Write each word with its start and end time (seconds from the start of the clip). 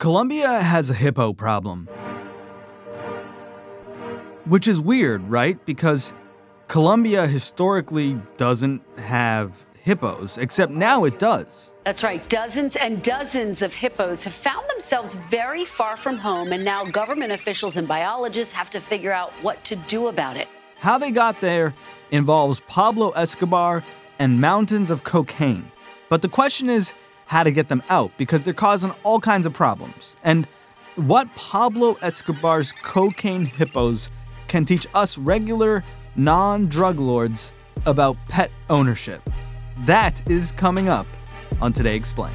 Colombia 0.00 0.62
has 0.62 0.88
a 0.88 0.94
hippo 0.94 1.34
problem. 1.34 1.86
Which 4.46 4.66
is 4.66 4.80
weird, 4.80 5.22
right? 5.28 5.62
Because 5.66 6.14
Colombia 6.68 7.26
historically 7.26 8.18
doesn't 8.38 8.80
have 8.98 9.66
hippos, 9.82 10.38
except 10.38 10.72
now 10.72 11.04
it 11.04 11.18
does. 11.18 11.74
That's 11.84 12.02
right. 12.02 12.26
Dozens 12.30 12.76
and 12.76 13.02
dozens 13.02 13.60
of 13.60 13.74
hippos 13.74 14.24
have 14.24 14.32
found 14.32 14.66
themselves 14.70 15.16
very 15.16 15.66
far 15.66 15.98
from 15.98 16.16
home, 16.16 16.54
and 16.54 16.64
now 16.64 16.86
government 16.86 17.32
officials 17.32 17.76
and 17.76 17.86
biologists 17.86 18.54
have 18.54 18.70
to 18.70 18.80
figure 18.80 19.12
out 19.12 19.32
what 19.42 19.62
to 19.64 19.76
do 19.76 20.06
about 20.06 20.34
it. 20.34 20.48
How 20.78 20.96
they 20.96 21.10
got 21.10 21.42
there 21.42 21.74
involves 22.10 22.60
Pablo 22.60 23.10
Escobar 23.10 23.84
and 24.18 24.40
mountains 24.40 24.90
of 24.90 25.04
cocaine. 25.04 25.70
But 26.08 26.22
the 26.22 26.28
question 26.30 26.70
is 26.70 26.94
how 27.30 27.44
to 27.44 27.52
get 27.52 27.68
them 27.68 27.80
out 27.90 28.10
because 28.16 28.44
they're 28.44 28.52
causing 28.52 28.92
all 29.04 29.20
kinds 29.20 29.46
of 29.46 29.52
problems. 29.52 30.16
And 30.24 30.48
what 30.96 31.32
Pablo 31.36 31.96
Escobar's 32.02 32.72
cocaine 32.72 33.44
hippos 33.44 34.10
can 34.48 34.64
teach 34.64 34.84
us 34.94 35.16
regular 35.16 35.84
non 36.16 36.66
drug 36.66 36.98
lords 36.98 37.52
about 37.86 38.18
pet 38.28 38.52
ownership. 38.68 39.22
That 39.82 40.28
is 40.28 40.50
coming 40.50 40.88
up 40.88 41.06
on 41.60 41.72
Today 41.72 41.94
Explained. 41.94 42.34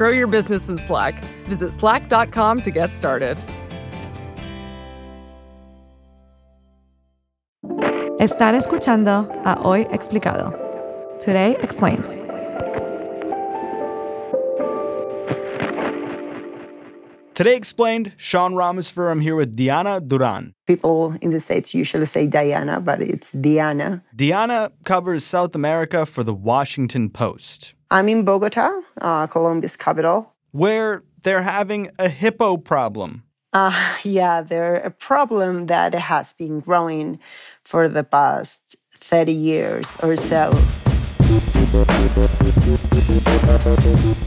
Grow 0.00 0.08
your 0.08 0.28
business 0.28 0.66
in 0.70 0.78
Slack. 0.78 1.22
Visit 1.44 1.74
slack.com 1.74 2.62
to 2.62 2.70
get 2.70 2.94
started. 2.94 3.36
Están 8.18 8.54
escuchando 8.54 9.28
a 9.44 9.56
Hoy 9.60 9.84
Explicado. 9.90 10.56
Today 11.18 11.54
Explained. 11.60 12.06
Today 17.34 17.54
Explained, 17.54 18.14
Sean 18.16 18.54
Rameswaram. 18.54 19.10
I'm 19.10 19.20
here 19.20 19.36
with 19.36 19.54
Diana 19.54 20.00
Duran. 20.00 20.54
People 20.66 21.14
in 21.20 21.28
the 21.28 21.40
States 21.40 21.74
usually 21.74 22.06
say 22.06 22.26
Diana, 22.26 22.80
but 22.80 23.02
it's 23.02 23.32
Diana. 23.32 24.02
Diana 24.16 24.72
covers 24.84 25.26
South 25.26 25.54
America 25.54 26.06
for 26.06 26.24
the 26.24 26.32
Washington 26.32 27.10
Post, 27.10 27.74
I'm 27.90 28.08
in 28.08 28.24
Bogota, 28.24 28.70
uh, 29.00 29.26
Colombia's 29.26 29.76
capital. 29.76 30.32
where 30.52 31.02
they're 31.22 31.42
having 31.42 31.90
a 31.98 32.08
hippo 32.08 32.56
problem. 32.56 33.22
Uh, 33.52 33.96
yeah, 34.04 34.42
they're 34.42 34.76
a 34.76 34.90
problem 34.90 35.66
that 35.66 35.94
has 35.94 36.32
been 36.32 36.60
growing 36.60 37.18
for 37.64 37.88
the 37.88 38.04
past 38.04 38.76
30 38.94 39.32
years 39.32 39.96
or 40.02 40.16
so. 40.16 40.50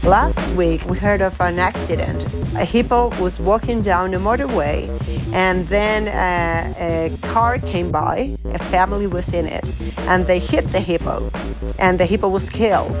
Last 0.04 0.38
week, 0.52 0.84
we 0.84 0.96
heard 0.98 1.20
of 1.20 1.40
an 1.40 1.58
accident. 1.58 2.24
A 2.54 2.64
hippo 2.64 3.08
was 3.20 3.40
walking 3.40 3.82
down 3.82 4.14
a 4.14 4.18
motorway, 4.18 4.88
and 5.32 5.66
then 5.66 6.06
uh, 6.08 6.74
a 6.78 7.16
car 7.26 7.58
came 7.58 7.90
by. 7.90 8.36
A 8.44 8.58
family 8.58 9.08
was 9.08 9.32
in 9.32 9.46
it, 9.46 9.72
and 10.08 10.26
they 10.26 10.38
hit 10.38 10.70
the 10.70 10.78
hippo, 10.80 11.30
and 11.78 11.98
the 11.98 12.06
hippo 12.06 12.28
was 12.28 12.48
killed. 12.48 13.00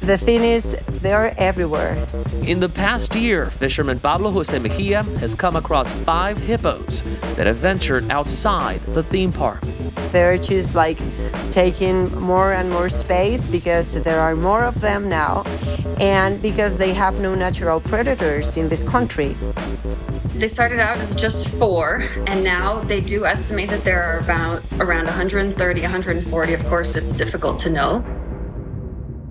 The 0.00 0.18
thing 0.18 0.42
is, 0.42 0.76
they're 1.02 1.32
everywhere. 1.38 2.04
In 2.42 2.58
the 2.58 2.68
past 2.68 3.14
year, 3.14 3.46
fisherman 3.46 4.00
Pablo 4.00 4.32
Jose 4.32 4.58
Mejia 4.58 5.04
has 5.20 5.36
come 5.36 5.54
across 5.54 5.92
five 6.04 6.38
hippos 6.38 7.02
that 7.36 7.46
have 7.46 7.58
ventured 7.58 8.10
outside 8.10 8.80
the 8.94 9.04
theme 9.04 9.32
park. 9.32 9.62
They're 10.10 10.38
just 10.38 10.74
like 10.74 10.98
taking 11.50 12.12
more 12.20 12.52
and 12.52 12.70
more 12.70 12.88
space 12.88 13.46
because 13.46 13.92
there 14.02 14.20
are 14.20 14.31
more 14.36 14.64
of 14.64 14.80
them 14.80 15.08
now 15.08 15.44
and 16.00 16.42
because 16.42 16.78
they 16.78 16.92
have 16.92 17.20
no 17.20 17.34
natural 17.34 17.80
predators 17.80 18.56
in 18.56 18.68
this 18.68 18.82
country. 18.82 19.36
They 20.34 20.48
started 20.48 20.80
out 20.80 20.98
as 20.98 21.14
just 21.14 21.48
four, 21.48 22.02
and 22.26 22.42
now 22.42 22.80
they 22.80 23.00
do 23.00 23.24
estimate 23.24 23.70
that 23.70 23.84
there 23.84 24.02
are 24.02 24.18
about 24.18 24.62
around 24.80 25.04
130, 25.04 25.80
140. 25.80 26.54
Of 26.54 26.66
course, 26.66 26.96
it's 26.96 27.12
difficult 27.12 27.60
to 27.60 27.70
know. 27.70 28.00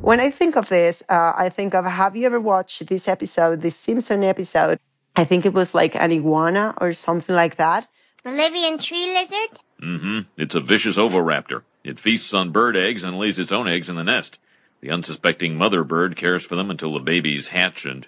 When 0.02 0.20
I 0.20 0.32
think 0.32 0.56
of 0.56 0.70
this, 0.70 1.04
uh, 1.10 1.34
I 1.36 1.50
think 1.50 1.76
of 1.76 1.86
have 1.86 2.16
you 2.16 2.26
ever 2.26 2.40
watched 2.40 2.88
this 2.88 3.08
episode, 3.08 3.62
this 3.62 3.76
Simpson 3.76 4.24
episode? 4.24 4.80
I 5.16 5.26
think 5.26 5.46
it 5.46 5.54
was 5.54 5.76
like 5.76 5.96
an 5.96 6.12
iguana 6.12 6.74
or 6.80 6.94
something 6.94 7.36
like 7.36 7.58
that. 7.58 7.88
Bolivian 8.24 8.78
tree 8.78 9.08
lizard? 9.14 9.60
Mm-hmm. 9.84 10.20
It's 10.38 10.56
a 10.56 10.62
vicious 10.62 10.98
oviraptor. 10.98 11.64
It 11.84 12.00
feasts 12.00 12.34
on 12.34 12.52
bird 12.52 12.78
eggs 12.78 13.04
and 13.04 13.18
lays 13.18 13.40
its 13.40 13.52
own 13.52 13.68
eggs 13.68 13.90
in 13.90 13.96
the 13.96 14.04
nest. 14.04 14.40
The 14.82 14.90
unsuspecting 14.90 15.56
mother 15.56 15.84
bird 15.84 16.16
cares 16.16 16.44
for 16.44 16.56
them 16.56 16.72
until 16.72 16.94
the 16.94 17.00
babies 17.00 17.50
hatch 17.50 17.86
and 17.86 18.08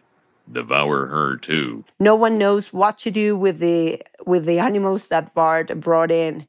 devour 0.51 1.05
her 1.05 1.37
too. 1.37 1.85
No 1.99 2.15
one 2.15 2.37
knows 2.37 2.73
what 2.73 2.97
to 2.99 3.11
do 3.11 3.37
with 3.37 3.59
the 3.59 4.01
with 4.25 4.45
the 4.45 4.59
animals 4.59 5.07
that 5.07 5.33
Bart 5.33 5.79
brought 5.79 6.11
in. 6.11 6.47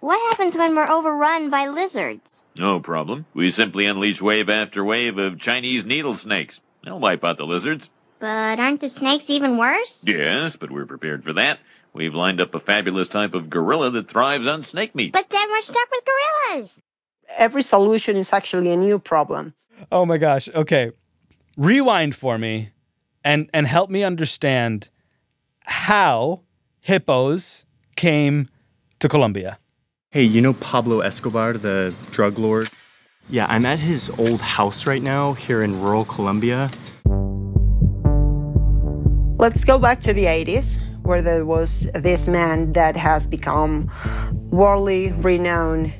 What 0.00 0.20
happens 0.30 0.54
when 0.54 0.76
we're 0.76 0.88
overrun 0.88 1.50
by 1.50 1.66
lizards? 1.66 2.44
No 2.56 2.78
problem. 2.78 3.26
We 3.34 3.50
simply 3.50 3.86
unleash 3.86 4.22
wave 4.22 4.48
after 4.48 4.84
wave 4.84 5.18
of 5.18 5.40
Chinese 5.40 5.84
needle 5.84 6.16
snakes. 6.16 6.60
They'll 6.84 7.00
wipe 7.00 7.24
out 7.24 7.36
the 7.36 7.44
lizards. 7.44 7.90
But 8.20 8.60
aren't 8.60 8.80
the 8.80 8.88
snakes 8.88 9.28
even 9.28 9.58
worse? 9.58 10.04
Yes, 10.06 10.56
but 10.56 10.70
we're 10.70 10.86
prepared 10.86 11.24
for 11.24 11.32
that. 11.34 11.58
We've 11.92 12.14
lined 12.14 12.40
up 12.40 12.54
a 12.54 12.60
fabulous 12.60 13.08
type 13.08 13.34
of 13.34 13.50
gorilla 13.50 13.90
that 13.90 14.08
thrives 14.08 14.46
on 14.46 14.62
snake 14.62 14.94
meat. 14.94 15.12
But 15.12 15.28
then 15.28 15.48
we're 15.50 15.62
stuck 15.62 15.88
with 15.90 16.04
gorillas. 16.04 16.82
Every 17.38 17.62
solution 17.62 18.16
is 18.16 18.32
actually 18.32 18.70
a 18.70 18.76
new 18.76 18.98
problem. 18.98 19.54
Oh 19.90 20.06
my 20.06 20.18
gosh. 20.18 20.48
Okay. 20.54 20.92
Rewind 21.56 22.14
for 22.14 22.38
me 22.38 22.70
and 23.24 23.50
and 23.52 23.66
help 23.66 23.90
me 23.90 24.04
understand 24.04 24.90
how 25.64 26.42
hippos 26.80 27.64
came 27.96 28.48
to 29.00 29.08
Colombia. 29.08 29.58
Hey, 30.10 30.22
you 30.22 30.40
know 30.40 30.54
Pablo 30.54 31.00
Escobar, 31.00 31.54
the 31.54 31.94
drug 32.10 32.38
lord? 32.38 32.70
Yeah, 33.28 33.46
I'm 33.48 33.66
at 33.66 33.80
his 33.80 34.08
old 34.18 34.40
house 34.40 34.86
right 34.86 35.02
now 35.02 35.32
here 35.32 35.60
in 35.60 35.82
rural 35.82 36.04
Colombia. 36.04 36.70
Let's 39.38 39.64
go 39.64 39.78
back 39.78 40.00
to 40.02 40.14
the 40.14 40.24
80s, 40.24 40.78
where 41.02 41.20
there 41.20 41.44
was 41.44 41.88
this 41.92 42.28
man 42.28 42.72
that 42.72 42.96
has 42.96 43.26
become 43.26 43.90
worldly 44.50 45.12
renowned. 45.12 45.92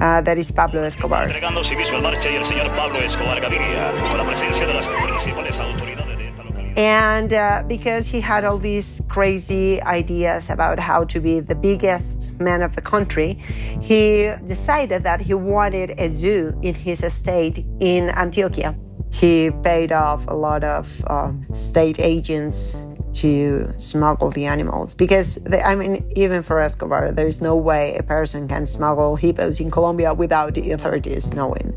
Uh, 0.00 0.22
that 0.22 0.38
is 0.38 0.50
Pablo 0.50 0.82
Escobar. 0.84 1.28
Entregando 1.28 1.62
civismo 1.62 1.98
en 1.98 2.02
marcha 2.02 2.30
y 2.30 2.36
el 2.36 2.44
señor 2.46 2.74
Pablo 2.74 3.00
Escobar 3.00 3.38
Gaviria, 3.38 3.92
con 4.00 4.16
la 4.16 4.24
presencia 4.24 4.66
de 4.66 4.72
las 4.72 4.86
principales 4.86 5.58
autoridades 5.60 6.16
de 6.16 6.28
esta 6.28 6.42
localidad. 6.42 6.78
And 6.78 7.34
uh, 7.34 7.62
because 7.68 8.06
he 8.06 8.18
had 8.18 8.46
all 8.46 8.56
these 8.56 9.02
crazy 9.08 9.82
ideas 9.82 10.48
about 10.48 10.78
how 10.78 11.04
to 11.04 11.20
be 11.20 11.40
the 11.40 11.54
biggest 11.54 12.32
man 12.40 12.62
of 12.62 12.74
the 12.76 12.80
country, 12.80 13.34
he 13.82 14.32
decided 14.46 15.02
that 15.04 15.20
he 15.20 15.34
wanted 15.34 15.90
a 15.98 16.08
zoo 16.08 16.58
in 16.62 16.74
his 16.74 17.02
estate 17.02 17.66
in 17.80 18.08
Antioquia. 18.08 18.74
He 19.10 19.50
paid 19.62 19.92
off 19.92 20.26
a 20.28 20.34
lot 20.34 20.64
of 20.64 20.88
um, 21.08 21.46
state 21.52 22.00
agents 22.00 22.74
to 23.12 23.72
smuggle 23.76 24.30
the 24.30 24.46
animals 24.46 24.94
because 24.94 25.36
they, 25.36 25.62
I 25.62 25.74
mean 25.74 26.10
even 26.16 26.42
for 26.42 26.60
Escobar 26.60 27.12
there 27.12 27.26
is 27.26 27.42
no 27.42 27.56
way 27.56 27.96
a 27.96 28.02
person 28.02 28.48
can 28.48 28.66
smuggle 28.66 29.16
hippos 29.16 29.60
in 29.60 29.70
Colombia 29.70 30.14
without 30.14 30.54
the 30.54 30.72
authorities 30.72 31.32
knowing. 31.32 31.76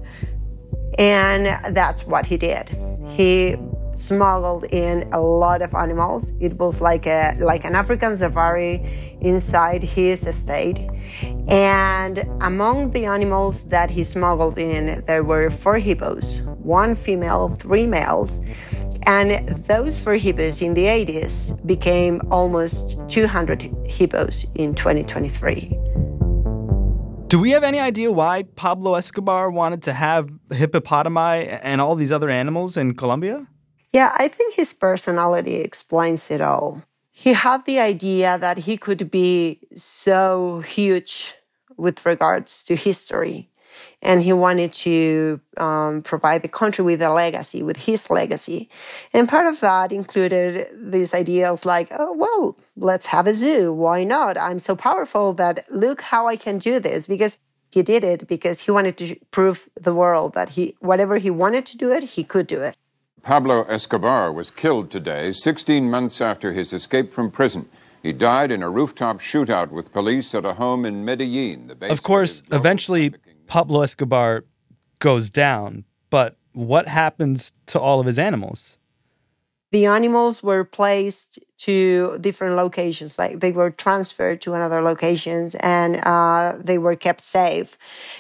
And 0.98 1.76
that's 1.76 2.06
what 2.06 2.26
he 2.26 2.38
did. 2.38 2.70
He 3.08 3.58
smuggled 3.96 4.64
in 4.66 5.08
a 5.14 5.22
lot 5.22 5.62
of 5.62 5.74
animals. 5.76 6.34
It 6.40 6.54
was 6.54 6.82
like 6.82 7.06
a 7.06 7.36
like 7.40 7.66
an 7.66 7.76
African 7.76 8.16
safari 8.18 9.18
inside 9.22 9.84
his 9.84 10.26
estate. 10.28 10.80
And 11.48 12.20
among 12.42 12.92
the 12.92 13.06
animals 13.06 13.64
that 13.64 13.90
he 13.90 14.04
smuggled 14.04 14.58
in, 14.58 15.04
there 15.06 15.24
were 15.24 15.50
four 15.50 15.78
hippos, 15.78 16.42
one 16.42 16.96
female, 16.96 17.50
three 17.60 17.86
males. 17.86 18.42
And 19.06 19.58
those 19.68 20.00
four 20.00 20.16
hippos 20.16 20.62
in 20.62 20.74
the 20.74 20.86
80s 20.86 21.66
became 21.66 22.22
almost 22.32 22.98
200 23.10 23.62
hippos 23.86 24.46
in 24.56 24.76
2023. 24.76 25.78
Do 27.28 27.40
we 27.40 27.50
have 27.50 27.64
any 27.64 27.80
idea 27.80 28.12
why 28.12 28.44
Pablo 28.56 28.94
Escobar 28.96 29.50
wanted 29.50 29.82
to 29.84 29.94
have 29.94 30.30
hippopotami 30.50 31.60
and 31.64 31.82
all 31.82 31.96
these 31.96 32.12
other 32.12 32.30
animals 32.30 32.78
in 32.78 32.94
Colombia? 32.94 33.48
Yeah, 33.92 34.14
I 34.18 34.28
think 34.28 34.54
his 34.54 34.74
personality 34.74 35.56
explains 35.56 36.30
it 36.32 36.42
all. 36.42 36.84
He 37.12 37.34
had 37.34 37.66
the 37.66 37.80
idea 37.80 38.38
that 38.38 38.60
he 38.60 38.78
could 38.78 39.12
be 39.12 39.60
so 39.76 40.62
huge 40.62 41.36
with 41.78 42.06
regards 42.06 42.64
to 42.66 42.76
history. 42.76 43.50
And 44.02 44.22
he 44.22 44.34
wanted 44.34 44.74
to 44.74 45.40
um, 45.58 46.02
provide 46.02 46.42
the 46.42 46.48
country 46.48 46.84
with 46.84 47.02
a 47.02 47.10
legacy, 47.10 47.64
with 47.64 47.78
his 47.78 48.10
legacy. 48.10 48.70
And 49.14 49.30
part 49.30 49.48
of 49.48 49.60
that 49.62 49.92
included 49.92 50.68
these 50.74 51.14
ideas 51.14 51.66
like, 51.66 51.90
oh, 51.92 52.14
well, 52.14 52.58
let's 52.76 53.08
have 53.08 53.28
a 53.28 53.34
zoo. 53.34 53.72
Why 53.72 54.04
not? 54.04 54.38
I'm 54.38 54.60
so 54.60 54.76
powerful 54.76 55.34
that 55.34 55.66
look 55.72 56.02
how 56.02 56.28
I 56.28 56.36
can 56.36 56.58
do 56.58 56.80
this. 56.80 57.08
Because 57.08 57.40
he 57.72 57.82
did 57.82 58.04
it 58.04 58.28
because 58.28 58.60
he 58.60 58.72
wanted 58.72 58.98
to 58.98 59.16
prove 59.32 59.68
the 59.80 59.94
world 59.94 60.34
that 60.36 60.50
he, 60.50 60.76
whatever 60.80 61.18
he 61.18 61.32
wanted 61.32 61.66
to 61.66 61.78
do 61.78 61.92
it, 61.92 62.04
he 62.04 62.24
could 62.24 62.46
do 62.46 62.62
it. 62.62 62.78
Pablo 63.24 63.64
Escobar 63.64 64.32
was 64.34 64.52
killed 64.52 64.92
today, 64.92 65.32
16 65.32 65.90
months 65.90 66.22
after 66.22 66.52
his 66.54 66.74
escape 66.74 67.12
from 67.14 67.32
prison. 67.32 67.70
He 68.04 68.12
died 68.12 68.52
in 68.52 68.62
a 68.62 68.70
rooftop 68.70 69.22
shootout 69.22 69.72
with 69.72 69.94
police 69.94 70.36
at 70.36 70.44
a 70.44 70.54
home 70.54 70.86
in 70.86 71.06
Medellin. 71.06 71.68
The 71.80 71.90
of 71.90 72.04
course, 72.04 72.44
eventually 72.52 73.14
Pablo 73.54 73.84
Escobar 73.84 74.46
goes 74.98 75.30
down, 75.30 75.86
but 76.10 76.38
what 76.54 76.88
happens 76.88 77.54
to 77.68 77.80
all 77.80 78.00
of 78.00 78.08
his 78.08 78.18
animals? 78.18 78.80
The 79.72 79.86
animals 79.86 80.42
were 80.42 80.64
placed 80.64 81.38
to 81.60 82.18
different 82.20 82.56
locations, 82.56 83.20
like 83.20 83.42
they 83.42 83.52
were 83.52 83.70
transferred 83.70 84.42
to 84.42 84.56
another 84.56 84.82
locations 84.82 85.54
and 85.54 85.98
uh, 85.98 86.56
they 86.60 86.80
were 86.80 86.96
kept 86.96 87.22
safe. 87.22 87.78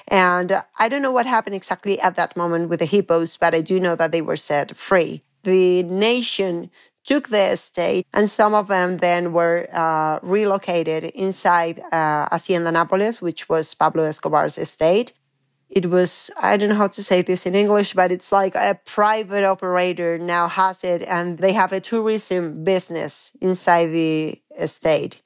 And 0.07 0.61
I 0.77 0.87
don't 0.87 1.01
know 1.01 1.09
what 1.09 1.25
happened 1.25 1.55
exactly 1.55 1.99
at 1.99 2.15
that 2.15 2.37
moment 2.37 2.69
with 2.69 2.77
the 2.77 2.85
hippos, 2.85 3.35
but 3.35 3.55
I 3.55 3.61
do 3.61 3.79
know 3.79 3.95
that 3.95 4.11
they 4.11 4.21
were 4.21 4.35
set 4.35 4.77
free. 4.77 5.23
The 5.41 5.81
nation 5.81 6.69
took 7.05 7.29
the 7.29 7.51
estate, 7.53 8.05
and 8.13 8.29
some 8.29 8.53
of 8.53 8.67
them 8.67 8.97
then 8.97 9.33
were 9.33 9.67
uh, 9.73 10.19
relocated 10.21 11.03
inside 11.03 11.79
uh, 11.91 12.29
Hacienda 12.31 12.71
Nápoles, 12.71 13.19
which 13.19 13.49
was 13.49 13.73
Pablo 13.73 14.03
Escobar's 14.03 14.59
estate 14.59 15.11
it 15.73 15.89
was 15.89 16.29
i 16.39 16.55
don't 16.55 16.69
know 16.69 16.75
how 16.75 16.87
to 16.87 17.03
say 17.03 17.21
this 17.21 17.45
in 17.45 17.55
english 17.55 17.93
but 17.93 18.11
it's 18.11 18.31
like 18.31 18.53
a 18.55 18.79
private 18.85 19.43
operator 19.43 20.17
now 20.17 20.47
has 20.47 20.83
it 20.83 21.01
and 21.03 21.39
they 21.39 21.51
have 21.51 21.73
a 21.73 21.81
tourism 21.81 22.63
business 22.63 23.35
inside 23.41 23.87
the 23.87 24.39
estate 24.59 25.21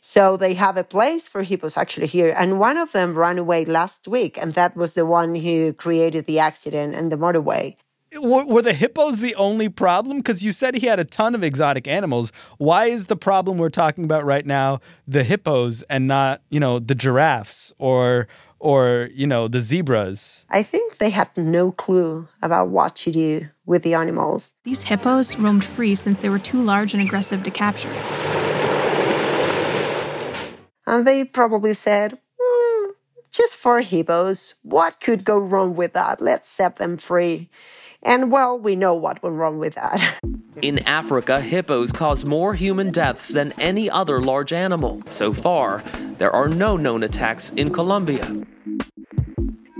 so 0.00 0.36
they 0.36 0.54
have 0.54 0.76
a 0.76 0.84
place 0.84 1.26
for 1.26 1.42
hippos 1.42 1.76
actually 1.76 2.06
here 2.06 2.32
and 2.36 2.60
one 2.60 2.78
of 2.78 2.92
them 2.92 3.18
ran 3.18 3.38
away 3.38 3.64
last 3.64 4.06
week 4.06 4.38
and 4.38 4.54
that 4.54 4.76
was 4.76 4.94
the 4.94 5.04
one 5.04 5.34
who 5.34 5.72
created 5.72 6.26
the 6.26 6.38
accident 6.38 6.94
and 6.94 7.10
the 7.10 7.16
motorway 7.16 7.76
were 8.20 8.62
the 8.62 8.72
hippos 8.72 9.18
the 9.18 9.34
only 9.34 9.68
problem? 9.68 10.18
Because 10.18 10.42
you 10.42 10.52
said 10.52 10.76
he 10.76 10.86
had 10.86 10.98
a 10.98 11.04
ton 11.04 11.34
of 11.34 11.44
exotic 11.44 11.86
animals. 11.86 12.32
Why 12.56 12.86
is 12.86 13.06
the 13.06 13.16
problem 13.16 13.58
we're 13.58 13.68
talking 13.68 14.04
about 14.04 14.24
right 14.24 14.46
now 14.46 14.80
the 15.06 15.24
hippos 15.24 15.82
and 15.90 16.06
not, 16.06 16.40
you 16.50 16.60
know, 16.60 16.78
the 16.78 16.94
giraffes 16.94 17.72
or 17.78 18.26
or, 18.60 19.08
you 19.12 19.26
know, 19.26 19.48
the 19.48 19.60
zebras? 19.60 20.46
I 20.50 20.62
think 20.62 20.98
they 20.98 21.10
had 21.10 21.28
no 21.36 21.72
clue 21.72 22.28
about 22.42 22.68
what 22.68 22.96
to 22.96 23.12
do 23.12 23.48
with 23.66 23.82
the 23.82 23.94
animals. 23.94 24.54
These 24.64 24.82
hippos 24.82 25.36
roamed 25.36 25.64
free 25.64 25.94
since 25.94 26.18
they 26.18 26.28
were 26.28 26.38
too 26.38 26.62
large 26.62 26.94
and 26.94 27.02
aggressive 27.02 27.42
to 27.44 27.50
capture. 27.50 27.92
And 30.86 31.06
they 31.06 31.24
probably 31.24 31.74
said, 31.74 32.18
mm, 32.40 32.90
just 33.30 33.54
for 33.54 33.82
hippos, 33.82 34.54
what 34.62 35.00
could 35.00 35.22
go 35.22 35.38
wrong 35.38 35.76
with 35.76 35.92
that? 35.92 36.22
Let's 36.22 36.48
set 36.48 36.76
them 36.76 36.96
free. 36.96 37.50
And 38.02 38.30
well, 38.30 38.58
we 38.58 38.76
know 38.76 38.94
what 38.94 39.22
went 39.22 39.36
wrong 39.36 39.58
with 39.58 39.74
that. 39.74 40.20
In 40.62 40.78
Africa, 40.86 41.40
hippos 41.40 41.92
cause 41.92 42.24
more 42.24 42.54
human 42.54 42.90
deaths 42.90 43.28
than 43.28 43.52
any 43.60 43.88
other 43.88 44.20
large 44.20 44.52
animal. 44.52 45.02
So 45.10 45.32
far, 45.32 45.84
there 46.18 46.32
are 46.32 46.48
no 46.48 46.76
known 46.76 47.02
attacks 47.02 47.50
in 47.50 47.72
Colombia. 47.72 48.44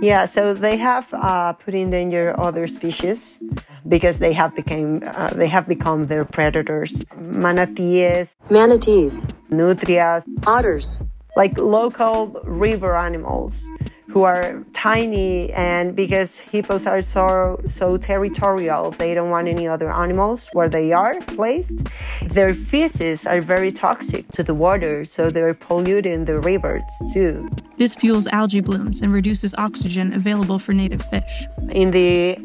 Yeah, 0.00 0.26
so 0.26 0.55
they 0.55 0.76
have 0.76 1.12
uh, 1.12 1.55
put 1.55 1.75
in 1.75 1.91
danger 1.91 2.35
other 2.38 2.69
species 2.69 3.43
because 3.88 4.21
they 4.21 4.32
have 4.32 4.55
become 4.55 5.03
uh, 5.05 5.31
they 5.31 5.49
have 5.49 5.67
become 5.67 6.06
their 6.06 6.25
predators. 6.25 7.05
Manatees, 7.17 8.37
manatees, 8.49 9.29
nutrias, 9.50 10.25
otters, 10.47 11.03
like 11.35 11.59
local 11.59 12.41
river 12.44 12.97
animals 12.97 13.67
who 14.10 14.22
are 14.22 14.64
tiny 14.72 15.52
and 15.52 15.94
because 15.94 16.38
hippos 16.38 16.87
are 16.87 17.02
so 17.02 17.60
so 17.66 17.96
territorial 17.96 18.90
they 18.93 19.12
don't 19.14 19.31
want 19.31 19.49
any 19.49 19.69
other 19.69 19.90
animals 19.90 20.49
where 20.52 20.69
they 20.69 20.93
are 20.93 21.20
placed. 21.37 21.88
Their 22.22 22.55
feces 22.55 23.26
are 23.26 23.40
very 23.40 23.70
toxic 23.70 24.26
to 24.32 24.43
the 24.43 24.55
water 24.55 25.05
so 25.05 25.31
they're 25.31 25.55
polluting 25.55 26.25
the 26.25 26.38
rivers 26.38 26.82
too. 27.12 27.49
This 27.76 27.94
fuels 27.94 28.26
algae 28.28 28.60
blooms 28.60 29.02
and 29.02 29.12
reduces 29.12 29.55
oxygen 29.55 30.12
available 30.12 30.58
for 30.58 30.72
native 30.72 31.02
fish. 31.02 31.46
In 31.70 31.90
the 31.90 32.38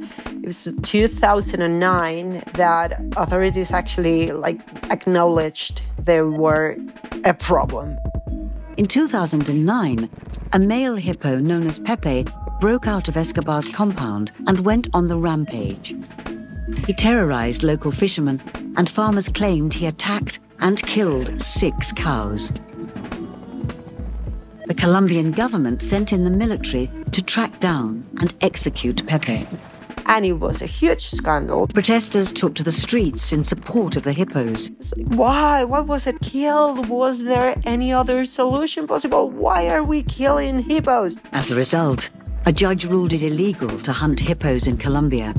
it 0.44 0.48
was 0.48 0.68
2009 0.82 2.44
that 2.54 3.02
authorities 3.16 3.72
actually 3.72 4.32
like 4.32 4.60
acknowledged 4.92 5.82
there 5.98 6.28
were 6.28 6.78
a 7.24 7.34
problem. 7.34 7.98
In 8.76 8.86
2009, 8.86 10.10
a 10.54 10.60
male 10.60 10.96
hippo 10.96 11.40
known 11.40 11.66
as 11.66 11.80
Pepe 11.80 12.26
broke 12.62 12.86
out 12.86 13.08
of 13.08 13.18
Escobar's 13.18 13.68
compound 13.70 14.32
and 14.46 14.60
went 14.60 14.88
on 14.94 15.08
the 15.08 15.18
rampage. 15.18 15.96
He 16.86 16.94
terrorized 16.94 17.64
local 17.64 17.92
fishermen, 17.92 18.40
and 18.78 18.88
farmers 18.88 19.30
claimed 19.30 19.74
he 19.74 19.88
attacked 19.88 20.40
and 20.60 20.80
killed 20.84 21.42
six 21.42 21.92
cows. 21.92 22.54
The 24.68 24.76
Colombian 24.76 25.32
government 25.32 25.82
sent 25.82 26.14
in 26.14 26.24
the 26.24 26.30
military 26.30 26.90
to 27.12 27.22
track 27.24 27.60
down 27.60 28.06
and 28.22 28.34
execute 28.42 29.06
Pepe 29.08 29.48
and 30.06 30.26
it 30.26 30.34
was 30.34 30.62
a 30.62 30.66
huge 30.66 31.08
scandal. 31.08 31.68
Protesters 31.68 32.32
took 32.32 32.56
to 32.56 32.64
the 32.64 32.72
streets 32.72 33.32
in 33.32 33.44
support 33.44 33.96
of 33.96 34.04
the 34.04 34.14
hippos. 34.14 34.70
Like, 34.96 35.08
why? 35.16 35.64
Why 35.64 35.80
was 35.80 36.08
it 36.08 36.20
killed? 36.22 36.90
Was 36.90 37.24
there 37.24 37.56
any 37.66 37.94
other 37.94 38.26
solution 38.26 38.88
possible? 38.88 39.30
Why 39.30 39.70
are 39.70 39.84
we 39.84 40.04
killing 40.04 40.60
hippos? 40.60 41.18
As 41.32 41.52
a 41.52 41.56
result, 41.56 42.10
a 42.46 42.52
judge 42.52 42.86
ruled 42.86 43.14
it 43.14 43.24
illegal 43.24 43.78
to 43.80 43.92
hunt 43.92 44.20
hippos 44.20 44.68
in 44.68 44.78
Colombia. 44.78 45.34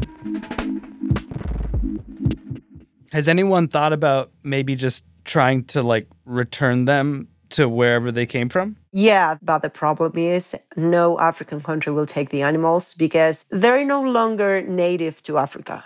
Has 3.12 3.28
anyone 3.28 3.68
thought 3.68 3.92
about 3.92 4.32
maybe 4.42 4.74
just 4.74 5.04
trying 5.24 5.64
to 5.64 5.82
like 5.82 6.08
return 6.24 6.84
them 6.84 7.28
to 7.54 7.68
wherever 7.68 8.12
they 8.12 8.26
came 8.26 8.48
from? 8.48 8.76
Yeah, 8.92 9.36
but 9.42 9.60
the 9.62 9.70
problem 9.70 10.16
is 10.16 10.54
no 10.76 11.18
African 11.18 11.60
country 11.60 11.92
will 11.92 12.06
take 12.06 12.30
the 12.30 12.42
animals 12.42 12.94
because 12.94 13.46
they're 13.50 13.84
no 13.84 14.02
longer 14.02 14.62
native 14.62 15.22
to 15.24 15.38
Africa 15.38 15.84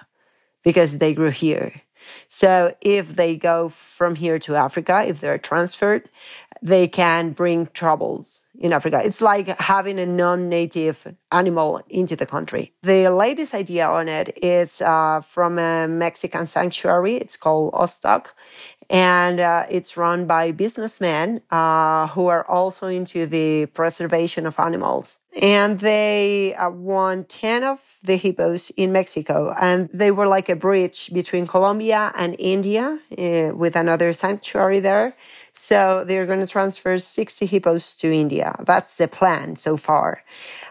because 0.63 0.99
they 0.99 1.15
grew 1.15 1.31
here. 1.31 1.73
So 2.29 2.75
if 2.81 3.17
they 3.17 3.37
go 3.37 3.69
from 3.69 4.15
here 4.15 4.39
to 4.41 4.57
Africa, 4.57 5.05
if 5.07 5.21
they're 5.21 5.39
transferred, 5.39 6.09
they 6.63 6.89
can 6.89 7.33
bring 7.33 7.67
troubles 7.75 8.41
in 8.59 8.73
Africa. 8.73 9.01
It's 9.05 9.21
like 9.21 9.47
having 9.61 9.99
a 9.99 10.07
non-native 10.07 11.15
animal 11.31 11.81
into 11.89 12.17
the 12.17 12.27
country. 12.27 12.73
The 12.83 13.11
latest 13.11 13.55
idea 13.55 13.87
on 13.87 14.09
it 14.09 14.37
is 14.43 14.81
uh, 14.81 15.21
from 15.21 15.59
a 15.59 15.87
Mexican 15.87 16.47
sanctuary. 16.47 17.17
It's 17.17 17.37
called 17.37 17.73
Ostok, 17.73 18.33
and 18.91 19.39
uh, 19.39 19.67
it's 19.69 19.97
run 19.97 20.27
by 20.27 20.51
businessmen 20.51 21.43
uh, 21.51 22.07
who 22.09 22.27
are 22.27 22.45
also 22.49 22.87
into 22.87 23.27
the 23.27 23.67
preservation 23.67 24.47
of 24.47 24.59
animals. 24.59 25.21
and 25.41 25.81
they 25.81 26.55
uh, 26.55 26.71
won 26.71 27.25
10 27.25 27.63
of 27.65 27.81
the 28.03 28.17
hippos 28.17 28.71
in 28.77 28.91
Mexico. 28.93 29.55
And 29.61 29.89
they 29.93 30.11
were 30.11 30.27
like 30.27 30.49
a 30.49 30.57
bridge 30.57 31.11
between 31.13 31.47
Colombia 31.47 32.13
and 32.17 32.35
India 32.39 32.99
uh, 33.17 33.55
with 33.55 33.77
another 33.77 34.13
sanctuary 34.13 34.81
there. 34.81 35.15
So 35.53 36.05
they're 36.07 36.27
going 36.27 36.41
to 36.41 36.47
transfer 36.47 36.99
60 36.99 37.47
hippos 37.47 37.95
to 37.97 38.11
India. 38.11 38.57
That's 38.65 38.97
the 38.97 39.07
plan 39.09 39.57
so 39.57 39.77
far. 39.77 40.23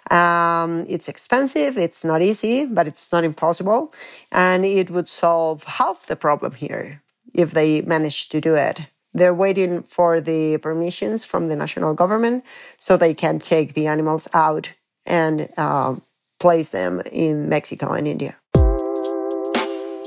Um, 0.10 0.86
it's 0.90 1.08
expensive, 1.10 1.78
it's 1.78 2.04
not 2.04 2.22
easy, 2.22 2.66
but 2.66 2.88
it's 2.88 3.12
not 3.12 3.24
impossible. 3.24 3.94
And 4.32 4.66
it 4.66 4.90
would 4.90 5.08
solve 5.08 5.64
half 5.64 6.08
the 6.08 6.16
problem 6.16 6.54
here 6.54 7.02
if 7.38 7.52
they 7.52 7.82
manage 7.84 8.28
to 8.30 8.42
do 8.42 8.56
it. 8.56 8.82
They're 9.14 9.34
waiting 9.34 9.84
for 9.84 10.20
the 10.20 10.58
permissions 10.58 11.24
from 11.24 11.48
the 11.48 11.56
national 11.56 11.94
government 11.94 12.44
so 12.78 12.98
they 12.98 13.14
can 13.14 13.40
take 13.40 13.74
the 13.74 13.88
animals 13.88 14.28
out 14.34 14.74
and 15.06 15.50
uh, 15.56 15.96
place 16.40 16.72
them 16.72 17.02
in 17.12 17.48
Mexico 17.48 17.94
and 17.94 18.08
India. 18.08 18.36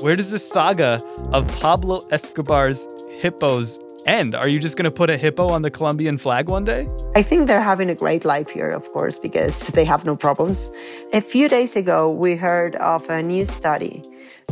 Where 0.01 0.15
does 0.15 0.31
this 0.31 0.47
saga 0.47 1.03
of 1.31 1.47
Pablo 1.59 2.07
Escobar's 2.09 2.87
hippos 3.19 3.79
end? 4.05 4.33
Are 4.33 4.47
you 4.47 4.59
just 4.59 4.75
going 4.75 4.85
to 4.85 4.91
put 4.91 5.09
a 5.09 5.17
hippo 5.17 5.49
on 5.49 5.61
the 5.61 5.69
Colombian 5.69 6.17
flag 6.17 6.49
one 6.49 6.65
day? 6.65 6.87
I 7.15 7.21
think 7.21 7.47
they're 7.47 7.61
having 7.61 7.89
a 7.89 7.95
great 7.95 8.25
life 8.25 8.49
here, 8.49 8.69
of 8.69 8.91
course, 8.93 9.19
because 9.19 9.67
they 9.69 9.85
have 9.85 10.05
no 10.05 10.15
problems. 10.15 10.71
A 11.13 11.21
few 11.21 11.47
days 11.47 11.75
ago, 11.75 12.09
we 12.09 12.35
heard 12.35 12.75
of 12.77 13.09
a 13.09 13.21
new 13.21 13.45
study 13.45 14.03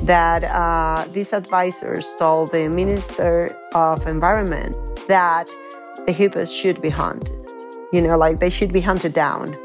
that 0.04 0.44
uh, 0.44 1.06
these 1.12 1.34
advisors 1.34 2.14
told 2.18 2.52
the 2.52 2.68
Minister 2.70 3.56
of 3.74 4.06
Environment 4.08 4.76
that 5.08 5.48
the 6.06 6.12
hippos 6.12 6.54
should 6.54 6.82
be 6.82 6.90
hunted. 6.90 7.36
You 7.92 8.02
know, 8.02 8.18
like 8.18 8.40
they 8.40 8.50
should 8.50 8.72
be 8.72 8.82
hunted 8.82 9.14
down 9.14 9.58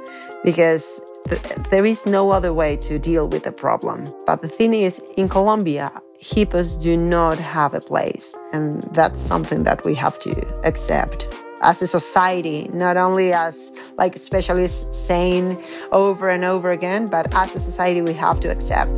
because 0.45 1.01
th- 1.29 1.43
there 1.71 1.85
is 1.85 2.07
no 2.07 2.31
other 2.31 2.53
way 2.53 2.77
to 2.77 2.99
deal 2.99 3.29
with 3.29 3.45
the 3.45 3.53
problem. 3.53 4.13
But 4.27 4.43
the 4.43 4.49
thing 4.49 4.73
is, 4.73 5.03
in 5.17 5.29
Colombia, 5.29 5.93
hippos 6.19 6.77
do 6.77 6.97
not 6.97 7.39
have 7.39 7.75
a 7.75 7.81
place. 7.81 8.35
And 8.53 8.83
that's 8.95 9.21
something 9.21 9.65
that 9.65 9.85
we 9.85 9.95
have 9.95 10.19
to 10.21 10.33
accept 10.65 11.27
as 11.65 11.81
a 11.81 11.87
society, 11.87 12.69
not 12.73 12.97
only 12.97 13.33
as 13.33 13.73
like 13.97 14.17
specialists 14.19 14.99
saying 14.99 15.63
over 15.93 16.29
and 16.29 16.45
over 16.45 16.71
again, 16.71 17.09
but 17.09 17.35
as 17.35 17.55
a 17.55 17.61
society, 17.61 18.03
we 18.03 18.13
have 18.13 18.39
to 18.41 18.51
accept. 18.51 18.91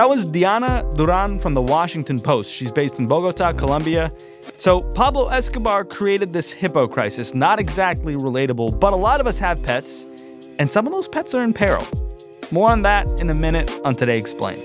That 0.00 0.08
was 0.08 0.24
Diana 0.24 0.90
Duran 0.96 1.38
from 1.38 1.52
the 1.52 1.60
Washington 1.60 2.20
Post. 2.20 2.50
She's 2.50 2.70
based 2.70 2.98
in 2.98 3.06
Bogota, 3.06 3.52
Colombia. 3.52 4.10
So, 4.56 4.80
Pablo 4.80 5.28
Escobar 5.28 5.84
created 5.84 6.32
this 6.32 6.50
hippo 6.50 6.88
crisis. 6.88 7.34
Not 7.34 7.58
exactly 7.58 8.14
relatable, 8.14 8.80
but 8.80 8.94
a 8.94 8.96
lot 8.96 9.20
of 9.20 9.26
us 9.26 9.38
have 9.40 9.62
pets, 9.62 10.06
and 10.58 10.70
some 10.70 10.86
of 10.86 10.94
those 10.94 11.06
pets 11.06 11.34
are 11.34 11.42
in 11.42 11.52
peril. 11.52 11.86
More 12.50 12.70
on 12.70 12.80
that 12.80 13.10
in 13.20 13.28
a 13.28 13.34
minute 13.34 13.70
on 13.84 13.94
Today 13.94 14.16
Explained. 14.16 14.64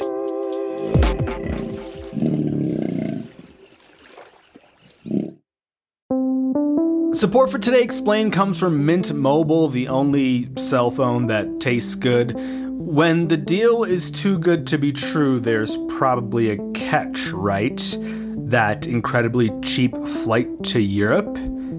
Support 7.13 7.51
for 7.51 7.59
Today 7.59 7.81
Explained 7.81 8.31
comes 8.31 8.57
from 8.57 8.85
Mint 8.85 9.13
Mobile, 9.13 9.67
the 9.67 9.89
only 9.89 10.47
cell 10.55 10.91
phone 10.91 11.27
that 11.27 11.59
tastes 11.59 11.95
good. 11.95 12.64
When 12.85 13.29
the 13.29 13.35
deal 13.35 13.83
is 13.83 14.11
too 14.11 14.37
good 14.37 14.67
to 14.67 14.77
be 14.77 14.93
true, 14.93 15.39
there's 15.39 15.75
probably 15.89 16.51
a 16.51 16.71
catch, 16.73 17.29
right? 17.29 17.97
That 17.99 18.85
incredibly 18.85 19.51
cheap 19.61 19.95
flight 20.05 20.63
to 20.65 20.79
Europe? 20.79 21.35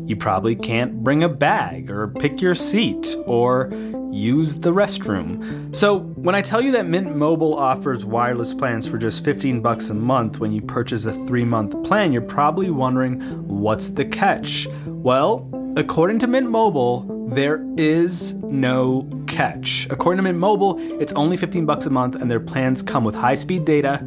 You 0.06 0.16
probably 0.16 0.56
can't 0.56 1.04
bring 1.04 1.22
a 1.22 1.28
bag, 1.28 1.92
or 1.92 2.08
pick 2.08 2.42
your 2.42 2.56
seat, 2.56 3.16
or 3.24 3.70
use 4.10 4.56
the 4.58 4.72
restroom. 4.72 5.74
So, 5.74 6.00
when 6.00 6.34
I 6.34 6.42
tell 6.42 6.60
you 6.60 6.72
that 6.72 6.86
Mint 6.86 7.14
Mobile 7.14 7.54
offers 7.54 8.04
wireless 8.04 8.52
plans 8.52 8.88
for 8.88 8.98
just 8.98 9.24
15 9.24 9.62
bucks 9.62 9.90
a 9.90 9.94
month 9.94 10.40
when 10.40 10.50
you 10.50 10.60
purchase 10.60 11.06
a 11.06 11.12
3-month 11.12 11.84
plan, 11.84 12.12
you're 12.12 12.20
probably 12.20 12.70
wondering, 12.70 13.20
what's 13.46 13.90
the 13.90 14.04
catch? 14.04 14.66
Well, 14.86 15.48
according 15.76 16.18
to 16.18 16.26
Mint 16.26 16.50
Mobile, 16.50 17.28
there 17.30 17.64
is 17.76 18.34
no 18.34 19.08
catch. 19.36 19.86
According 19.90 20.16
to 20.16 20.22
Mint 20.22 20.38
Mobile, 20.38 20.78
it's 21.00 21.12
only 21.12 21.36
15 21.36 21.66
bucks 21.66 21.84
a 21.86 21.90
month 21.90 22.14
and 22.16 22.30
their 22.30 22.40
plans 22.40 22.82
come 22.82 23.04
with 23.04 23.14
high-speed 23.14 23.64
data 23.66 24.06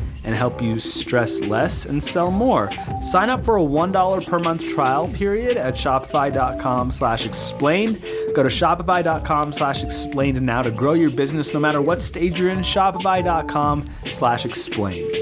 and 0.23 0.35
help 0.35 0.61
you 0.61 0.79
stress 0.79 1.39
less 1.41 1.85
and 1.85 2.03
sell 2.03 2.31
more. 2.31 2.69
Sign 3.01 3.29
up 3.29 3.43
for 3.43 3.57
a 3.57 3.61
$1 3.61 4.27
per 4.27 4.39
month 4.39 4.67
trial 4.67 5.07
period 5.07 5.57
at 5.57 5.75
shopify.com 5.75 6.91
slash 6.91 7.25
explained. 7.25 8.01
Go 8.35 8.43
to 8.43 8.49
shopify.com 8.49 9.53
slash 9.53 9.83
explained 9.83 10.41
now 10.41 10.61
to 10.61 10.71
grow 10.71 10.93
your 10.93 11.09
business 11.09 11.53
no 11.53 11.59
matter 11.59 11.81
what 11.81 12.01
stage 12.01 12.39
you're 12.39 12.49
in. 12.49 12.59
Shopify.com 12.59 13.85
slash 14.05 14.45
explained. 14.45 15.15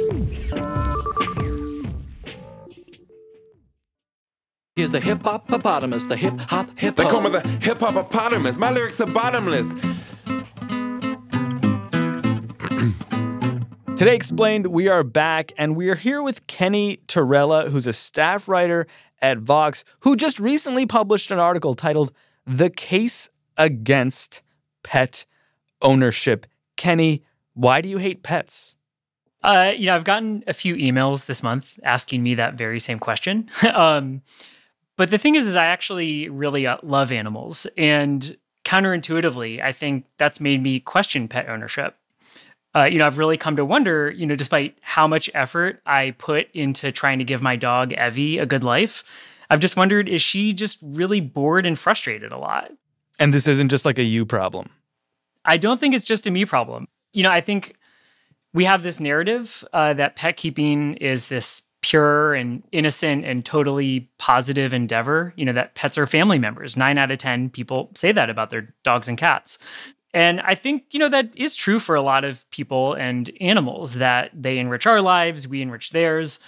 Here's 4.79 4.91
the 4.91 5.01
hip 5.01 5.23
hop 5.23 5.49
hippopotamus, 5.49 6.05
the 6.05 6.15
hip 6.15 6.39
hop 6.39 6.69
hip. 6.79 6.95
They 6.95 7.03
call 7.03 7.19
me 7.19 7.29
the 7.29 7.41
hip 7.41 7.79
hop 7.79 7.95
hippopotamus. 7.95 8.57
My 8.57 8.71
lyrics 8.71 9.01
are 9.01 9.07
bottomless. 9.07 9.67
Today 13.99 14.15
Explained, 14.15 14.67
we 14.67 14.87
are 14.87 15.03
back 15.03 15.51
and 15.57 15.75
we 15.75 15.89
are 15.89 15.95
here 15.95 16.23
with 16.23 16.47
Kenny 16.47 17.01
Torrella, 17.07 17.67
who's 17.69 17.85
a 17.85 17.91
staff 17.91 18.47
writer 18.47 18.87
at 19.21 19.39
Vox, 19.39 19.83
who 19.99 20.15
just 20.15 20.39
recently 20.39 20.85
published 20.85 21.31
an 21.31 21.37
article 21.37 21.75
titled 21.75 22.13
The 22.45 22.69
Case 22.69 23.29
Against 23.57 24.41
Pet 24.83 25.25
Ownership. 25.81 26.47
Kenny, 26.77 27.25
why 27.55 27.81
do 27.81 27.89
you 27.89 27.97
hate 27.97 28.23
pets? 28.23 28.77
Uh, 29.43 29.73
you 29.75 29.87
know, 29.87 29.95
I've 29.95 30.05
gotten 30.05 30.45
a 30.47 30.53
few 30.53 30.77
emails 30.77 31.25
this 31.25 31.43
month 31.43 31.77
asking 31.83 32.23
me 32.23 32.35
that 32.35 32.53
very 32.53 32.79
same 32.79 32.99
question. 32.99 33.49
um, 33.73 34.21
but 34.95 35.09
the 35.09 35.17
thing 35.17 35.35
is, 35.35 35.45
is 35.45 35.57
I 35.57 35.65
actually 35.65 36.29
really 36.29 36.65
uh, 36.65 36.77
love 36.83 37.11
animals, 37.11 37.67
and 37.75 38.37
counterintuitively, 38.63 39.61
I 39.61 39.73
think 39.73 40.05
that's 40.17 40.39
made 40.39 40.63
me 40.63 40.79
question 40.79 41.27
pet 41.27 41.49
ownership 41.49 41.97
uh, 42.75 42.83
you 42.83 42.99
know, 42.99 43.07
I've 43.07 43.17
really 43.17 43.37
come 43.37 43.55
to 43.55 43.65
wonder, 43.65 44.11
you 44.11 44.25
know, 44.25 44.35
despite 44.35 44.77
how 44.81 45.07
much 45.07 45.29
effort 45.33 45.81
I 45.85 46.11
put 46.11 46.51
into 46.53 46.91
trying 46.91 47.19
to 47.19 47.25
give 47.25 47.41
my 47.41 47.55
dog 47.55 47.93
Evie 47.93 48.37
a 48.37 48.45
good 48.45 48.63
life, 48.63 49.03
I've 49.49 49.59
just 49.59 49.75
wondered 49.75 50.07
is 50.07 50.21
she 50.21 50.53
just 50.53 50.77
really 50.81 51.21
bored 51.21 51.65
and 51.65 51.77
frustrated 51.77 52.31
a 52.31 52.37
lot? 52.37 52.71
And 53.17 53.33
this 53.33 53.47
isn't 53.47 53.69
just 53.69 53.85
like 53.85 53.97
a 53.97 54.03
you 54.03 54.25
problem. 54.25 54.69
I 55.45 55.57
don't 55.57 55.79
think 55.79 55.95
it's 55.95 56.05
just 56.05 56.27
a 56.27 56.31
me 56.31 56.45
problem. 56.45 56.87
You 57.11 57.23
know, 57.23 57.31
I 57.31 57.41
think 57.41 57.75
we 58.53 58.65
have 58.65 58.83
this 58.83 58.99
narrative 58.99 59.63
uh, 59.73 59.93
that 59.93 60.15
pet 60.15 60.37
keeping 60.37 60.95
is 60.95 61.27
this 61.27 61.63
pure 61.81 62.35
and 62.35 62.61
innocent 62.71 63.25
and 63.25 63.45
totally 63.45 64.09
positive 64.17 64.73
endeavor. 64.73 65.33
You 65.37 65.45
know, 65.45 65.53
that 65.53 65.75
pets 65.75 65.97
are 65.97 66.05
family 66.05 66.37
members. 66.37 66.77
Nine 66.77 66.97
out 66.97 67.09
of 67.09 67.17
10 67.17 67.49
people 67.49 67.89
say 67.95 68.11
that 68.11 68.29
about 68.29 68.49
their 68.49 68.73
dogs 68.83 69.07
and 69.07 69.17
cats. 69.17 69.57
And 70.13 70.41
I 70.41 70.55
think, 70.55 70.85
you 70.91 70.99
know, 70.99 71.09
that 71.09 71.35
is 71.35 71.55
true 71.55 71.79
for 71.79 71.95
a 71.95 72.01
lot 72.01 72.23
of 72.23 72.49
people 72.49 72.93
and 72.93 73.29
animals 73.39 73.95
that 73.95 74.31
they 74.33 74.57
enrich 74.57 74.87
our 74.87 75.01
lives, 75.01 75.47
we 75.47 75.61
enrich 75.61 75.91
theirs. 75.91 76.39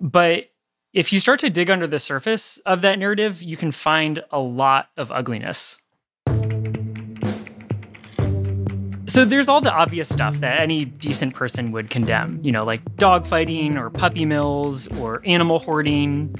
But 0.00 0.50
if 0.92 1.12
you 1.12 1.18
start 1.18 1.40
to 1.40 1.50
dig 1.50 1.70
under 1.70 1.88
the 1.88 1.98
surface 1.98 2.58
of 2.58 2.82
that 2.82 3.00
narrative, 3.00 3.42
you 3.42 3.56
can 3.56 3.72
find 3.72 4.22
a 4.30 4.38
lot 4.38 4.90
of 4.96 5.10
ugliness. 5.10 5.78
So 9.06 9.24
there's 9.24 9.48
all 9.48 9.60
the 9.60 9.72
obvious 9.72 10.08
stuff 10.08 10.36
that 10.36 10.60
any 10.60 10.84
decent 10.84 11.34
person 11.34 11.72
would 11.72 11.90
condemn, 11.90 12.40
you 12.42 12.52
know, 12.52 12.64
like 12.64 12.96
dog 12.96 13.26
fighting 13.26 13.76
or 13.76 13.90
puppy 13.90 14.24
mills 14.24 14.88
or 14.98 15.20
animal 15.26 15.58
hoarding. 15.58 16.34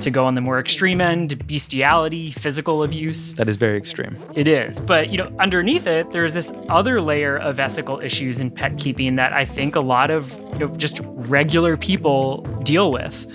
To 0.00 0.10
go 0.10 0.24
on 0.24 0.36
the 0.36 0.40
more 0.40 0.60
extreme 0.60 1.00
end, 1.00 1.46
bestiality, 1.46 2.30
physical 2.30 2.84
abuse. 2.84 3.34
That 3.34 3.48
is 3.48 3.56
very 3.56 3.76
extreme. 3.76 4.16
It 4.34 4.46
is. 4.46 4.80
But, 4.80 5.10
you 5.10 5.18
know, 5.18 5.30
underneath 5.40 5.88
it, 5.88 6.12
there's 6.12 6.34
this 6.34 6.52
other 6.68 7.00
layer 7.00 7.36
of 7.36 7.58
ethical 7.58 7.98
issues 8.00 8.38
in 8.38 8.50
pet 8.50 8.78
keeping 8.78 9.16
that 9.16 9.32
I 9.32 9.44
think 9.44 9.74
a 9.74 9.80
lot 9.80 10.10
of, 10.10 10.32
you 10.52 10.60
know, 10.60 10.68
just 10.76 11.00
regular 11.04 11.76
people 11.76 12.42
deal 12.62 12.92
with. 12.92 13.26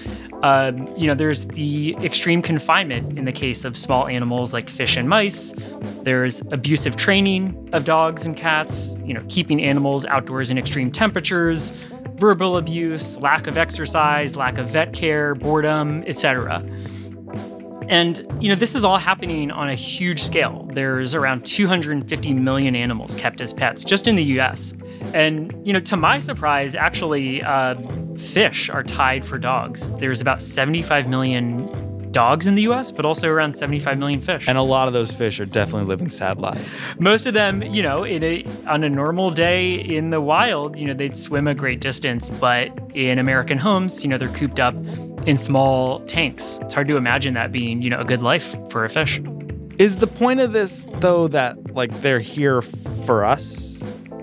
Um, 0.41 0.87
you 0.97 1.07
know, 1.07 1.13
there's 1.13 1.47
the 1.47 1.95
extreme 2.01 2.41
confinement 2.41 3.17
in 3.17 3.25
the 3.25 3.31
case 3.31 3.65
of 3.65 3.77
small 3.77 4.07
animals 4.07 4.53
like 4.53 4.69
fish 4.69 4.97
and 4.97 5.07
mice. 5.07 5.53
There's 6.03 6.41
abusive 6.51 6.95
training 6.95 7.69
of 7.73 7.85
dogs 7.85 8.25
and 8.25 8.35
cats, 8.35 8.97
you 9.05 9.13
know, 9.13 9.23
keeping 9.29 9.61
animals 9.63 10.05
outdoors 10.05 10.49
in 10.49 10.57
extreme 10.57 10.91
temperatures, 10.91 11.71
verbal 12.15 12.57
abuse, 12.57 13.17
lack 13.17 13.47
of 13.47 13.57
exercise, 13.57 14.35
lack 14.35 14.57
of 14.57 14.69
vet 14.69 14.93
care, 14.93 15.35
boredom, 15.35 16.03
etc. 16.05 16.63
And, 17.89 18.25
you 18.39 18.49
know, 18.49 18.55
this 18.55 18.75
is 18.75 18.85
all 18.85 18.97
happening 18.97 19.51
on 19.51 19.69
a 19.69 19.75
huge 19.75 20.21
scale. 20.21 20.69
There's 20.73 21.13
around 21.13 21.45
250 21.45 22.33
million 22.33 22.75
animals 22.75 23.13
kept 23.15 23.41
as 23.41 23.53
pets 23.53 23.83
just 23.83 24.07
in 24.07 24.15
the 24.15 24.23
US. 24.39 24.73
And, 25.13 25.53
you 25.65 25.73
know, 25.73 25.79
to 25.81 25.97
my 25.97 26.19
surprise, 26.19 26.75
actually, 26.75 27.43
uh, 27.43 27.75
fish 28.17 28.69
are 28.69 28.83
tied 28.83 29.25
for 29.25 29.37
dogs. 29.37 29.91
There's 29.97 30.21
about 30.21 30.41
75 30.41 31.07
million 31.07 31.67
dogs 32.13 32.47
in 32.47 32.55
the 32.55 32.61
US, 32.63 32.91
but 32.91 33.05
also 33.05 33.27
around 33.29 33.57
75 33.57 33.97
million 33.97 34.21
fish. 34.21 34.47
And 34.47 34.57
a 34.57 34.61
lot 34.61 34.87
of 34.87 34.93
those 34.93 35.13
fish 35.13 35.39
are 35.39 35.45
definitely 35.45 35.87
living 35.87 36.09
sad 36.09 36.39
lives. 36.39 36.79
Most 36.99 37.25
of 37.25 37.33
them, 37.33 37.61
you 37.61 37.83
know, 37.83 38.03
in 38.05 38.23
a 38.23 38.45
on 38.67 38.83
a 38.83 38.89
normal 38.89 39.31
day 39.31 39.73
in 39.73 40.11
the 40.11 40.21
wild, 40.21 40.79
you 40.79 40.87
know, 40.87 40.93
they'd 40.93 41.17
swim 41.17 41.47
a 41.47 41.55
great 41.55 41.81
distance, 41.81 42.29
but 42.29 42.71
in 42.93 43.19
American 43.19 43.57
homes, 43.57 44.03
you 44.03 44.09
know, 44.09 44.17
they're 44.17 44.29
cooped 44.29 44.59
up 44.59 44.75
in 45.25 45.35
small 45.35 45.99
tanks. 46.05 46.59
It's 46.61 46.73
hard 46.73 46.87
to 46.87 46.95
imagine 46.95 47.33
that 47.33 47.51
being, 47.51 47.81
you 47.81 47.89
know, 47.89 47.99
a 47.99 48.05
good 48.05 48.21
life 48.21 48.55
for 48.69 48.85
a 48.85 48.89
fish. 48.89 49.19
Is 49.79 49.97
the 49.97 50.07
point 50.07 50.39
of 50.39 50.53
this 50.53 50.85
though 50.99 51.27
that 51.29 51.73
like 51.73 52.01
they're 52.01 52.19
here 52.19 52.61
for 52.61 53.25
us? 53.25 53.72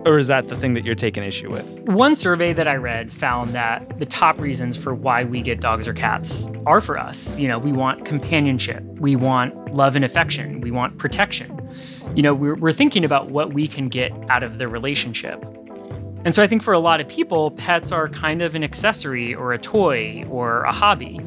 Or 0.07 0.19
is 0.19 0.28
that 0.28 0.49
the 0.49 0.57
thing 0.57 0.73
that 0.75 0.85
you're 0.85 0.95
taking 0.95 1.23
issue 1.23 1.50
with? 1.50 1.69
One 1.80 2.16
survey 2.16 2.54
that 2.54 2.66
I 2.66 2.76
read 2.76 3.12
found 3.12 3.54
that 3.54 3.99
the 3.99 4.07
top 4.07 4.40
reasons 4.40 4.75
for 4.75 4.95
why 4.95 5.25
we 5.25 5.42
get 5.42 5.61
dogs 5.61 5.87
or 5.87 5.92
cats 5.92 6.49
are 6.64 6.80
for 6.80 6.99
us. 6.99 7.37
You 7.37 7.49
know, 7.49 7.59
we 7.59 7.71
want 7.71 8.07
companionship, 8.07 8.83
we 8.99 9.14
want 9.14 9.75
love 9.75 9.97
and 9.97 10.04
affection, 10.04 10.62
we 10.62 10.71
want 10.71 10.97
protection. 10.97 11.71
You 12.14 12.23
know, 12.23 12.33
we're, 12.33 12.54
we're 12.54 12.73
thinking 12.73 13.04
about 13.04 13.30
what 13.30 13.52
we 13.52 13.69
can 13.69 13.88
get 13.88 14.11
out 14.30 14.42
of 14.42 14.59
the 14.59 14.69
relationship. 14.69 15.45
And 16.25 16.35
so 16.35 16.42
I 16.42 16.47
think 16.47 16.62
for 16.62 16.73
a 16.73 16.78
lot 16.78 17.00
of 17.00 17.09
people, 17.09 17.50
pets 17.52 17.92
are 17.92 18.09
kind 18.09 18.40
of 18.40 18.54
an 18.54 18.64
accessory 18.64 19.35
or 19.35 19.52
a 19.52 19.59
toy 19.59 20.25
or 20.30 20.62
a 20.62 20.73
hobby. 20.73 21.21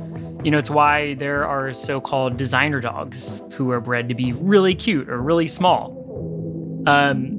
You 0.43 0.51
know, 0.51 0.57
it's 0.57 0.69
why 0.69 1.13
there 1.15 1.47
are 1.47 1.73
so 1.73 2.01
called 2.01 2.37
designer 2.37 2.81
dogs 2.81 3.41
who 3.53 3.71
are 3.71 3.79
bred 3.79 4.09
to 4.09 4.15
be 4.15 4.33
really 4.33 4.75
cute 4.75 5.09
or 5.09 5.21
really 5.21 5.47
small. 5.47 5.99
Um, 6.85 7.32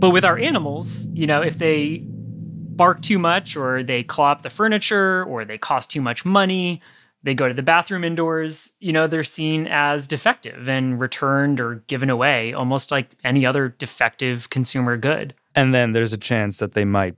but 0.00 0.10
with 0.10 0.24
our 0.24 0.38
animals, 0.38 1.06
you 1.12 1.26
know, 1.26 1.42
if 1.42 1.58
they 1.58 2.02
bark 2.04 3.02
too 3.02 3.18
much 3.18 3.56
or 3.56 3.82
they 3.82 4.02
claw 4.02 4.32
up 4.32 4.42
the 4.42 4.48
furniture 4.48 5.24
or 5.24 5.44
they 5.44 5.58
cost 5.58 5.90
too 5.90 6.00
much 6.00 6.24
money, 6.24 6.80
they 7.22 7.34
go 7.34 7.46
to 7.46 7.52
the 7.52 7.62
bathroom 7.62 8.02
indoors, 8.02 8.72
you 8.80 8.92
know, 8.92 9.06
they're 9.06 9.22
seen 9.22 9.66
as 9.70 10.06
defective 10.06 10.70
and 10.70 10.98
returned 10.98 11.60
or 11.60 11.76
given 11.86 12.08
away, 12.08 12.54
almost 12.54 12.90
like 12.90 13.10
any 13.22 13.44
other 13.44 13.68
defective 13.68 14.48
consumer 14.48 14.96
good. 14.96 15.34
And 15.54 15.74
then 15.74 15.92
there's 15.92 16.14
a 16.14 16.18
chance 16.18 16.58
that 16.58 16.72
they 16.72 16.86
might 16.86 17.16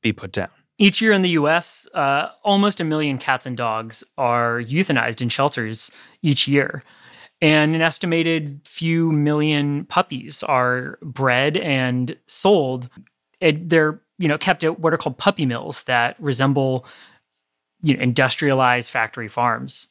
be 0.00 0.12
put 0.12 0.30
down. 0.30 0.50
Each 0.78 1.02
year 1.02 1.10
in 1.10 1.22
the 1.22 1.30
US, 1.30 1.88
uh, 1.92 2.28
almost 2.44 2.80
a 2.80 2.84
million 2.84 3.18
cats 3.18 3.46
and 3.46 3.56
dogs 3.56 4.04
are 4.16 4.60
euthanized 4.60 5.20
in 5.20 5.28
shelters 5.28 5.90
each 6.22 6.46
year 6.46 6.84
and 7.42 7.74
an 7.74 7.82
estimated 7.82 8.60
few 8.64 9.10
million 9.10 9.84
puppies 9.86 10.42
are 10.44 10.98
bred 11.02 11.56
and 11.58 12.16
sold. 12.26 12.88
It, 13.40 13.68
they're 13.68 14.00
you 14.18 14.28
know 14.28 14.38
kept 14.38 14.64
at 14.64 14.78
what 14.78 14.94
are 14.94 14.96
called 14.96 15.18
puppy 15.18 15.44
mills 15.44 15.82
that 15.82 16.16
resemble 16.20 16.86
you 17.82 17.94
know 17.94 18.02
industrialized 18.02 18.90
factory 18.90 19.28
farms. 19.28 19.88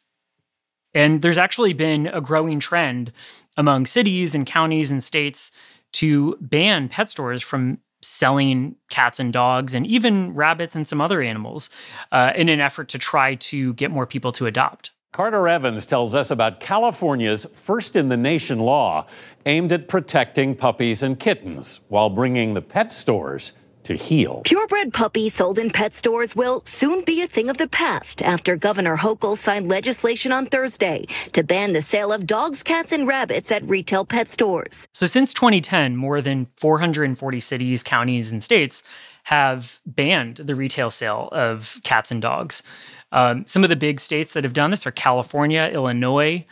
And 0.93 1.21
there's 1.21 1.37
actually 1.37 1.73
been 1.73 2.07
a 2.07 2.21
growing 2.21 2.59
trend 2.59 3.11
among 3.57 3.85
cities 3.85 4.33
and 4.33 4.45
counties 4.45 4.89
and 4.89 5.03
states 5.03 5.51
to 5.93 6.37
ban 6.39 6.89
pet 6.89 7.09
stores 7.09 7.43
from 7.43 7.79
selling 8.01 8.75
cats 8.89 9.19
and 9.19 9.31
dogs 9.31 9.75
and 9.75 9.85
even 9.85 10.33
rabbits 10.33 10.75
and 10.75 10.87
some 10.87 10.99
other 11.01 11.21
animals 11.21 11.69
uh, 12.11 12.31
in 12.35 12.49
an 12.49 12.59
effort 12.59 12.87
to 12.89 12.97
try 12.97 13.35
to 13.35 13.73
get 13.73 13.91
more 13.91 14.07
people 14.07 14.31
to 14.31 14.47
adopt. 14.47 14.91
Carter 15.11 15.45
Evans 15.45 15.85
tells 15.85 16.15
us 16.15 16.31
about 16.31 16.61
California's 16.61 17.45
first 17.51 17.97
in 17.97 18.07
the 18.07 18.15
nation 18.15 18.59
law 18.59 19.05
aimed 19.45 19.73
at 19.73 19.89
protecting 19.89 20.55
puppies 20.55 21.03
and 21.03 21.19
kittens 21.19 21.81
while 21.89 22.09
bringing 22.09 22.53
the 22.53 22.61
pet 22.61 22.93
stores 22.93 23.51
to 23.83 23.95
heel. 23.95 24.41
Purebred 24.45 24.93
puppies 24.93 25.33
sold 25.33 25.59
in 25.59 25.69
pet 25.69 25.93
stores 25.93 26.33
will 26.33 26.61
soon 26.65 27.03
be 27.03 27.21
a 27.21 27.27
thing 27.27 27.49
of 27.49 27.57
the 27.57 27.67
past 27.67 28.21
after 28.21 28.55
Governor 28.55 28.95
Hochul 28.95 29.37
signed 29.37 29.67
legislation 29.67 30.31
on 30.31 30.45
Thursday 30.45 31.05
to 31.33 31.43
ban 31.43 31.73
the 31.73 31.81
sale 31.81 32.13
of 32.13 32.25
dogs, 32.25 32.63
cats, 32.63 32.93
and 32.93 33.05
rabbits 33.05 33.51
at 33.51 33.67
retail 33.67 34.05
pet 34.05 34.29
stores. 34.29 34.87
So 34.93 35.07
since 35.07 35.33
2010, 35.33 35.97
more 35.97 36.21
than 36.21 36.47
440 36.55 37.39
cities, 37.41 37.83
counties, 37.83 38.31
and 38.31 38.41
states 38.41 38.81
have 39.23 39.81
banned 39.85 40.37
the 40.37 40.55
retail 40.55 40.89
sale 40.89 41.27
of 41.31 41.79
cats 41.83 42.11
and 42.11 42.21
dogs. 42.21 42.63
Um, 43.11 43.45
some 43.47 43.63
of 43.63 43.69
the 43.69 43.75
big 43.75 43.99
states 43.99 44.33
that 44.33 44.43
have 44.43 44.53
done 44.53 44.71
this 44.71 44.87
are 44.87 44.91
California, 44.91 45.69
Illinois. 45.73 46.45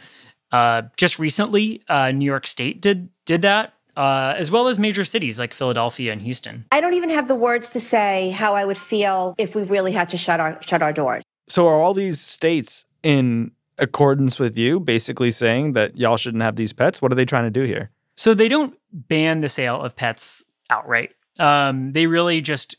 Uh, 0.51 0.83
just 0.97 1.19
recently, 1.19 1.81
uh, 1.87 2.11
New 2.11 2.25
York 2.25 2.47
State 2.47 2.81
did 2.81 3.09
did 3.25 3.43
that, 3.43 3.73
uh, 3.95 4.33
as 4.37 4.49
well 4.49 4.67
as 4.67 4.79
major 4.79 5.05
cities 5.05 5.39
like 5.39 5.53
Philadelphia 5.53 6.11
and 6.11 6.21
Houston. 6.21 6.65
I 6.71 6.81
don't 6.81 6.95
even 6.95 7.09
have 7.11 7.27
the 7.27 7.35
words 7.35 7.69
to 7.71 7.79
say 7.79 8.31
how 8.31 8.55
I 8.55 8.65
would 8.65 8.77
feel 8.77 9.35
if 9.37 9.55
we 9.55 9.63
really 9.63 9.91
had 9.91 10.09
to 10.09 10.17
shut 10.17 10.39
our 10.39 10.59
shut 10.65 10.81
our 10.81 10.91
doors. 10.91 11.23
So 11.47 11.67
are 11.67 11.75
all 11.75 11.93
these 11.93 12.19
states 12.19 12.85
in 13.03 13.51
accordance 13.77 14.39
with 14.39 14.57
you, 14.57 14.79
basically 14.79 15.31
saying 15.31 15.73
that 15.73 15.97
y'all 15.97 16.17
shouldn't 16.17 16.43
have 16.43 16.55
these 16.55 16.73
pets? 16.73 17.01
What 17.01 17.11
are 17.11 17.15
they 17.15 17.25
trying 17.25 17.45
to 17.45 17.51
do 17.51 17.63
here? 17.63 17.91
So 18.15 18.33
they 18.33 18.49
don't 18.49 18.77
ban 18.91 19.41
the 19.41 19.49
sale 19.49 19.81
of 19.81 19.95
pets 19.95 20.43
outright. 20.69 21.11
Um, 21.39 21.93
they 21.93 22.05
really 22.05 22.41
just 22.41 22.75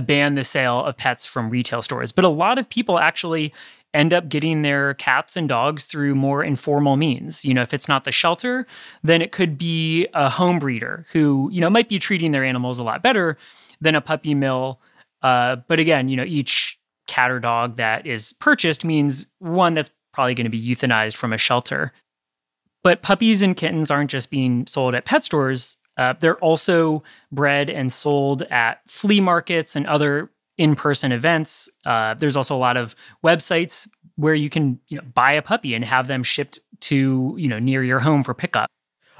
ban 0.00 0.34
the 0.34 0.44
sale 0.44 0.84
of 0.84 0.96
pets 0.96 1.26
from 1.26 1.50
retail 1.50 1.82
stores. 1.82 2.12
But 2.12 2.24
a 2.24 2.28
lot 2.28 2.58
of 2.58 2.68
people 2.68 2.98
actually 2.98 3.52
end 3.92 4.12
up 4.12 4.28
getting 4.28 4.62
their 4.62 4.94
cats 4.94 5.36
and 5.36 5.48
dogs 5.48 5.86
through 5.86 6.14
more 6.16 6.42
informal 6.42 6.96
means. 6.96 7.44
You 7.44 7.54
know, 7.54 7.62
if 7.62 7.72
it's 7.72 7.88
not 7.88 8.04
the 8.04 8.12
shelter, 8.12 8.66
then 9.02 9.22
it 9.22 9.30
could 9.30 9.56
be 9.56 10.08
a 10.12 10.28
home 10.28 10.58
breeder 10.58 11.06
who, 11.12 11.48
you 11.52 11.60
know, 11.60 11.70
might 11.70 11.88
be 11.88 11.98
treating 11.98 12.32
their 12.32 12.44
animals 12.44 12.78
a 12.78 12.82
lot 12.82 13.02
better 13.02 13.38
than 13.80 13.94
a 13.94 14.00
puppy 14.00 14.34
mill. 14.34 14.80
Uh, 15.22 15.56
but 15.68 15.78
again, 15.78 16.08
you 16.08 16.16
know, 16.16 16.24
each 16.24 16.78
cat 17.06 17.30
or 17.30 17.38
dog 17.38 17.76
that 17.76 18.06
is 18.06 18.32
purchased 18.34 18.84
means 18.84 19.26
one 19.38 19.74
that's 19.74 19.90
probably 20.12 20.34
going 20.34 20.44
to 20.44 20.50
be 20.50 20.60
euthanized 20.60 21.14
from 21.14 21.32
a 21.32 21.38
shelter. 21.38 21.92
But 22.82 23.00
puppies 23.00 23.42
and 23.42 23.56
kittens 23.56 23.90
aren't 23.90 24.10
just 24.10 24.30
being 24.30 24.66
sold 24.66 24.94
at 24.94 25.04
pet 25.04 25.22
stores. 25.22 25.78
Uh, 25.96 26.14
they're 26.18 26.38
also 26.38 27.02
bred 27.30 27.70
and 27.70 27.92
sold 27.92 28.42
at 28.42 28.80
flea 28.88 29.20
markets 29.20 29.76
and 29.76 29.86
other 29.86 30.30
in-person 30.58 31.12
events. 31.12 31.68
Uh, 31.84 32.14
there's 32.14 32.36
also 32.36 32.54
a 32.54 32.58
lot 32.58 32.76
of 32.76 32.94
websites 33.24 33.88
where 34.16 34.34
you 34.34 34.48
can 34.48 34.78
you 34.88 34.96
know, 34.96 35.04
buy 35.14 35.32
a 35.32 35.42
puppy 35.42 35.74
and 35.74 35.84
have 35.84 36.06
them 36.06 36.22
shipped 36.22 36.60
to 36.80 37.34
you 37.38 37.48
know 37.48 37.58
near 37.58 37.82
your 37.82 38.00
home 38.00 38.22
for 38.22 38.34
pickup. 38.34 38.68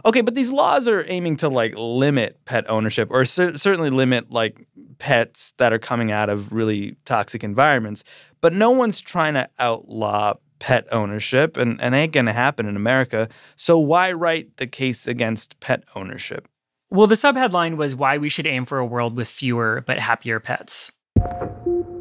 Okay, 0.07 0.21
but 0.21 0.35
these 0.35 0.51
laws 0.51 0.87
are 0.87 1.05
aiming 1.09 1.37
to 1.39 1.49
like 1.49 1.73
limit 1.77 2.45
pet 2.45 2.69
ownership 2.69 3.09
or 3.11 3.25
cer- 3.25 3.57
certainly 3.57 3.91
limit 3.91 4.31
like 4.33 4.67
pets 4.99 5.55
that 5.57 5.73
are 5.73 5.79
coming 5.79 6.13
out 6.13 6.29
of 6.29 6.53
really 6.53 6.97
toxic 7.05 7.43
environments. 7.43 8.05
But 8.41 8.53
no 8.53 8.71
one's 8.71 9.01
trying 9.01 9.35
to 9.35 9.49
outlaw 9.59 10.35
pet 10.59 10.87
ownership 10.93 11.57
and, 11.57 11.81
and 11.81 11.95
ain't 11.95 12.13
gonna 12.13 12.33
happen 12.33 12.67
in 12.67 12.77
America. 12.77 13.29
So 13.57 13.79
why 13.79 14.13
write 14.13 14.57
the 14.59 14.67
case 14.67 15.07
against 15.07 15.59
pet 15.61 15.85
ownership? 15.95 16.49
Well, 16.91 17.07
the 17.07 17.15
subheadline 17.15 17.77
was 17.77 17.95
why 17.95 18.19
we 18.19 18.29
should 18.29 18.47
aim 18.47 18.67
for 18.67 18.79
a 18.79 18.87
world 18.87 19.17
with 19.17 19.29
fewer 19.29 19.83
but 19.87 19.99
happier 19.99 20.39
pets. 20.39 20.93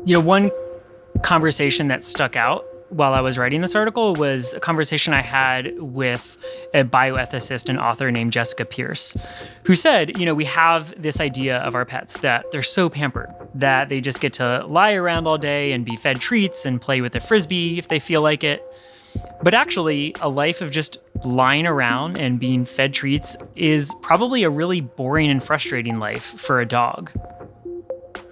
You 0.06 0.16
know, 0.16 0.20
one 0.20 0.52
conversation 1.24 1.88
that 1.88 2.04
stuck 2.04 2.36
out 2.36 2.66
while 2.90 3.14
I 3.14 3.22
was 3.22 3.38
writing 3.38 3.62
this 3.62 3.76
article 3.76 4.14
was 4.14 4.54
a 4.54 4.60
conversation 4.60 5.14
I 5.14 5.22
had 5.22 5.80
with 5.82 6.38
a 6.74 6.84
bioethicist 6.84 7.70
and 7.70 7.80
author 7.80 8.12
named 8.12 8.32
Jessica 8.32 8.66
Pierce, 8.66 9.18
who 9.64 9.76
said, 9.76 10.18
you 10.20 10.26
know, 10.26 10.36
we 10.36 10.46
have 10.46 10.94
this 11.02 11.20
idea 11.20 11.58
of 11.58 11.76
our 11.76 11.86
pets 11.86 12.18
that 12.20 12.52
they're 12.52 12.62
so 12.62 12.90
pampered 12.90 13.30
that 13.56 13.90
they 13.90 14.00
just 14.00 14.20
get 14.20 14.34
to 14.34 14.64
lie 14.68 14.94
around 14.94 15.26
all 15.28 15.38
day 15.38 15.72
and 15.72 15.86
be 15.86 15.96
fed 15.96 16.22
treats 16.22 16.66
and 16.66 16.80
play 16.80 17.02
with 17.02 17.16
a 17.16 17.20
frisbee 17.20 17.80
if 17.80 17.88
they 17.88 18.00
feel 18.00 18.22
like 18.22 18.44
it. 18.44 18.64
But 19.42 19.54
actually, 19.54 20.16
a 20.22 20.30
life 20.30 20.62
of 20.62 20.72
just 20.72 20.98
lying 21.24 21.66
around 21.66 22.18
and 22.18 22.40
being 22.40 22.66
fed 22.66 22.94
treats 22.94 23.36
is 23.56 23.94
probably 24.02 24.44
a 24.44 24.50
really 24.50 24.82
boring 24.82 25.30
and 25.30 25.44
frustrating 25.44 26.00
life 26.00 26.24
for 26.40 26.60
a 26.60 26.66
dog. 26.66 27.12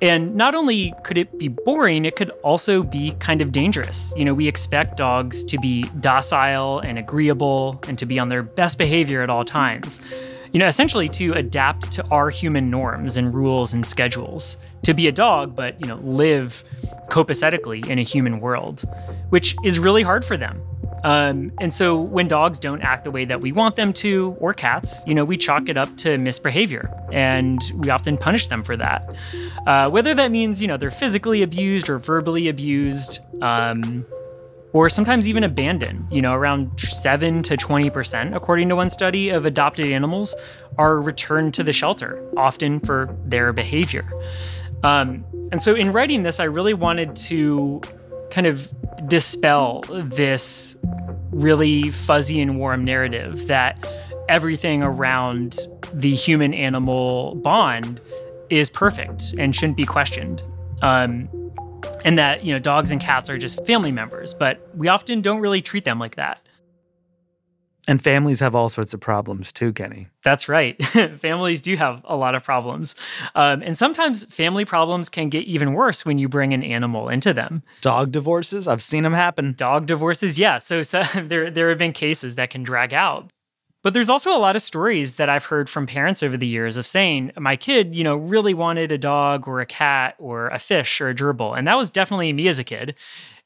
And 0.02 0.36
not 0.36 0.56
only 0.56 0.94
could 1.04 1.17
it 1.17 1.38
be 1.38 1.48
boring, 1.48 2.06
it 2.06 2.15
could 2.15 2.32
also 2.44 2.82
be 2.82 3.12
kind 3.20 3.41
of 3.41 3.52
dangerous. 3.52 4.13
You 4.17 4.26
know, 4.26 4.34
we 4.34 4.48
expect 4.48 4.98
dogs 4.98 5.44
to 5.46 5.60
be 5.60 5.84
docile 6.00 6.80
and 6.80 6.98
agreeable 6.98 7.80
and 7.88 8.00
to 8.00 8.06
be 8.08 8.17
on 8.17 8.30
their 8.30 8.41
best 8.41 8.80
behavior 8.80 9.22
at 9.22 9.30
all 9.30 9.46
times. 9.46 10.00
You 10.54 10.60
know, 10.60 10.68
essentially 10.68 11.08
to 11.10 11.34
adapt 11.34 11.92
to 11.94 12.06
our 12.10 12.30
human 12.30 12.70
norms 12.70 13.16
and 13.16 13.34
rules 13.34 13.74
and 13.74 13.86
schedules. 13.86 14.58
To 14.84 14.94
be 14.94 15.08
a 15.08 15.12
dog, 15.12 15.56
but, 15.56 15.80
you 15.80 15.88
know, 15.88 15.98
live 16.04 16.64
copacetically 17.10 17.88
in 17.88 18.00
a 18.00 18.04
human 18.04 18.42
world, 18.42 18.84
which 19.30 19.56
is 19.64 19.80
really 19.80 20.04
hard 20.04 20.26
for 20.26 20.36
them. 20.36 20.62
Um, 21.04 21.52
and 21.60 21.74
so 21.74 22.00
when 22.00 22.28
dogs 22.28 22.60
don't 22.60 22.82
act 22.82 23.06
the 23.06 23.12
way 23.12 23.26
that 23.26 23.42
we 23.42 23.52
want 23.52 23.76
them 23.76 23.92
to, 23.94 24.36
or 24.40 24.54
cats, 24.54 25.04
you 25.08 25.16
know, 25.16 25.26
we 25.26 25.38
chalk 25.38 25.68
it 25.70 25.78
up 25.78 25.96
to 25.98 26.18
misbehavior 26.18 26.92
and 27.12 27.60
we 27.76 27.90
often 27.90 28.18
punish 28.18 28.48
them 28.48 28.64
for 28.64 28.78
that. 28.78 29.16
Uh, 29.66 29.90
whether 29.90 30.14
that 30.14 30.32
means, 30.32 30.62
you 30.62 30.68
know, 30.68 30.78
they're 30.78 30.92
physically 30.92 31.42
abused 31.42 31.90
or 31.90 31.98
verbally 31.98 32.50
abused, 32.50 33.20
um, 33.42 34.06
or 34.73 34.89
sometimes 34.89 35.27
even 35.27 35.43
abandoned. 35.43 36.07
You 36.12 36.21
know, 36.21 36.34
around 36.34 36.79
7 36.79 37.43
to 37.43 37.57
20%, 37.57 38.36
according 38.36 38.69
to 38.69 38.75
one 38.75 38.89
study, 38.89 39.29
of 39.29 39.45
adopted 39.45 39.91
animals 39.91 40.36
are 40.77 40.99
returned 40.99 41.53
to 41.55 41.63
the 41.63 41.73
shelter, 41.73 42.23
often 42.38 42.79
for 42.79 43.15
their 43.23 43.53
behavior. 43.53 44.07
Um, 44.84 45.25
and 45.51 45.62
so 45.62 45.75
in 45.75 45.91
writing 45.91 46.23
this, 46.23 46.39
I 46.39 46.45
really 46.45 46.73
wanted 46.73 47.15
to 47.17 47.81
kind 48.31 48.47
of 48.47 48.69
dispel 49.07 49.84
this 49.89 50.77
really 51.31 51.91
fuzzy 51.91 52.41
and 52.41 52.57
warm 52.57 52.86
narrative 52.86 53.47
that 53.47 53.77
everything 54.29 54.81
around 54.84 55.57
the 55.93 56.15
human 56.15 56.53
animal 56.53 57.36
bond 57.36 57.99
is 58.49 58.69
perfect 58.69 59.34
and 59.38 59.55
shouldn't 59.55 59.77
be 59.77 59.86
questioned. 59.86 60.43
Um, 60.81 61.29
and 62.04 62.17
that, 62.17 62.44
you 62.44 62.54
know, 62.54 62.60
dogs 62.60 62.91
and 62.91 63.02
cats 63.02 63.30
are 63.30 63.38
just 63.38 63.65
family 63.65 63.91
members, 63.91 64.34
but 64.34 64.67
we 64.76 64.88
often 64.88 65.22
don't 65.22 65.39
really 65.39 65.62
treat 65.62 65.86
them 65.86 66.00
like 66.00 66.15
that. 66.15 66.39
And 67.88 68.02
families 68.02 68.39
have 68.41 68.54
all 68.54 68.70
sorts 68.70 68.94
of 68.94 69.00
problems 69.00 69.52
too, 69.52 69.74
Kenny. 69.74 70.08
That's 70.24 70.48
right. 70.48 70.82
families 71.17 71.62
do 71.62 71.76
have 71.76 72.02
a 72.06 72.15
lot 72.15 72.36
of 72.36 72.44
problems. 72.44 72.96
Um, 73.34 73.63
and 73.63 73.76
sometimes 73.76 74.26
family 74.26 74.65
problems 74.65 75.10
can 75.10 75.30
get 75.30 75.46
even 75.46 75.74
worse 75.74 76.06
when 76.06 76.20
you 76.20 76.30
bring 76.30 76.54
an 76.54 76.63
animal 76.63 77.10
into 77.10 77.34
them. 77.34 77.63
Dog 77.82 78.12
divorces, 78.12 78.67
I've 78.67 78.84
seen 78.84 79.04
them 79.04 79.13
happen. 79.13 79.54
Dog 79.58 79.88
divorces, 79.88 80.38
yeah. 80.38 80.60
So, 80.60 80.84
so 80.84 81.02
there, 81.15 81.50
there 81.50 81.70
have 81.70 81.80
been 81.80 81.94
cases 81.94 82.36
that 82.36 82.52
can 82.52 82.63
drag 82.63 82.94
out. 82.94 83.32
But 83.84 83.94
there's 83.94 84.10
also 84.10 84.36
a 84.36 84.38
lot 84.38 84.56
of 84.56 84.62
stories 84.62 85.15
that 85.15 85.30
I've 85.30 85.46
heard 85.46 85.70
from 85.70 85.88
parents 85.88 86.22
over 86.22 86.38
the 86.38 86.48
years 86.48 86.78
of 86.78 86.86
saying, 86.86 87.32
my 87.38 87.56
kid, 87.56 87.96
you 87.96 88.04
know, 88.04 88.15
really 88.15 88.54
wanted 88.54 88.91
a 88.91 88.98
dog 88.98 89.48
or 89.48 89.60
a 89.60 89.65
cat 89.65 90.15
or 90.20 90.48
a 90.50 90.60
fish 90.60 91.02
or 91.02 91.10
a 91.10 91.15
gerbil. 91.15 91.58
And 91.58 91.67
that 91.67 91.78
was 91.78 91.89
definitely 91.89 92.32
me 92.32 92.48
as 92.48 92.60
a 92.60 92.63
kid. 92.63 92.96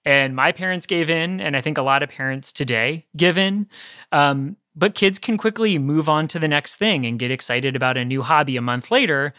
And 0.04 0.36
my 0.36 0.52
parents 0.52 0.86
gave 0.86 1.10
in, 1.10 1.42
and 1.42 1.58
I 1.58 1.62
think 1.62 1.78
a 1.78 1.82
lot 1.82 2.04
of 2.04 2.10
parents 2.10 2.54
today 2.54 3.08
give 3.18 3.38
in. 3.38 3.68
Um, 4.12 4.58
but 4.76 4.94
kids 4.94 5.18
can 5.18 5.38
quickly 5.38 5.80
move 5.80 6.10
on 6.10 6.28
to 6.28 6.40
the 6.40 6.48
next 6.48 6.76
thing 6.76 7.06
and 7.06 7.18
get 7.18 7.32
excited 7.32 7.76
about 7.76 7.98
a 7.98 8.06
new 8.06 8.22
hobby 8.22 8.58
a 8.58 8.62
month 8.62 8.92
later. 8.92 9.34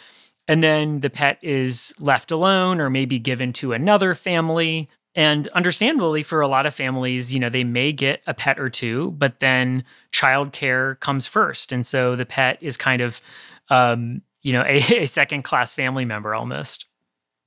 And 0.48 0.62
then 0.62 1.00
the 1.00 1.10
pet 1.10 1.38
is 1.42 1.92
left 1.98 2.30
alone 2.30 2.80
or 2.80 2.88
maybe 2.88 3.18
given 3.18 3.52
to 3.54 3.72
another 3.72 4.14
family. 4.14 4.88
And 5.16 5.48
understandably, 5.48 6.22
for 6.22 6.42
a 6.42 6.46
lot 6.46 6.66
of 6.66 6.74
families, 6.74 7.32
you 7.32 7.40
know, 7.40 7.48
they 7.48 7.64
may 7.64 7.90
get 7.90 8.22
a 8.26 8.34
pet 8.34 8.60
or 8.60 8.68
two, 8.68 9.12
but 9.12 9.40
then 9.40 9.82
childcare 10.12 11.00
comes 11.00 11.26
first. 11.26 11.72
And 11.72 11.86
so 11.86 12.16
the 12.16 12.26
pet 12.26 12.58
is 12.60 12.76
kind 12.76 13.00
of, 13.00 13.22
um, 13.70 14.20
you 14.42 14.52
know, 14.52 14.62
a, 14.66 14.76
a 15.02 15.06
second 15.06 15.42
class 15.42 15.72
family 15.72 16.04
member 16.04 16.34
almost. 16.34 16.84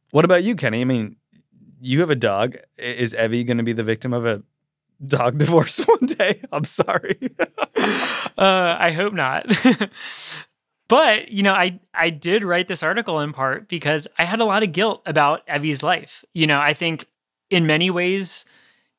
What 0.10 0.26
about 0.26 0.44
you, 0.44 0.56
Kenny? 0.56 0.82
I 0.82 0.86
mean, 0.86 1.16
you 1.80 2.00
have 2.00 2.10
a 2.10 2.16
dog. 2.16 2.58
Is 2.78 3.14
Evie 3.14 3.44
going 3.44 3.58
to 3.58 3.64
be 3.64 3.74
the 3.74 3.84
victim 3.84 4.14
of 4.14 4.26
a 4.26 4.42
dog 5.06 5.38
divorce 5.38 5.78
one 5.86 6.08
day? 6.08 6.42
I'm 6.52 6.64
sorry. 6.64 7.20
uh, 7.78 8.78
I 8.80 8.92
hope 8.92 9.14
not. 9.14 9.46
but 10.88 11.30
you 11.30 11.44
know, 11.44 11.54
I 11.54 11.80
I 11.94 12.10
did 12.10 12.44
write 12.44 12.68
this 12.68 12.82
article 12.82 13.20
in 13.20 13.32
part 13.32 13.70
because 13.70 14.08
I 14.18 14.26
had 14.26 14.42
a 14.42 14.46
lot 14.46 14.64
of 14.64 14.72
guilt 14.72 15.04
about 15.06 15.44
Evie's 15.48 15.84
life. 15.84 16.26
You 16.34 16.48
know, 16.48 16.60
I 16.60 16.74
think 16.74 17.06
in 17.50 17.68
many 17.68 17.90
ways 17.90 18.46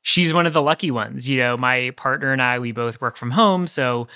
she's 0.03 0.33
one 0.33 0.47
of 0.47 0.53
the 0.53 0.63
lucky 0.63 0.91
ones. 0.91 1.29
You 1.29 1.39
know, 1.39 1.57
my 1.57 1.93
partner 1.97 2.33
and 2.33 2.43
I 2.43 2.59
we 2.59 2.73
both 2.73 3.01
work 3.01 3.17
from 3.17 3.31
home, 3.31 3.67
so 3.67 4.09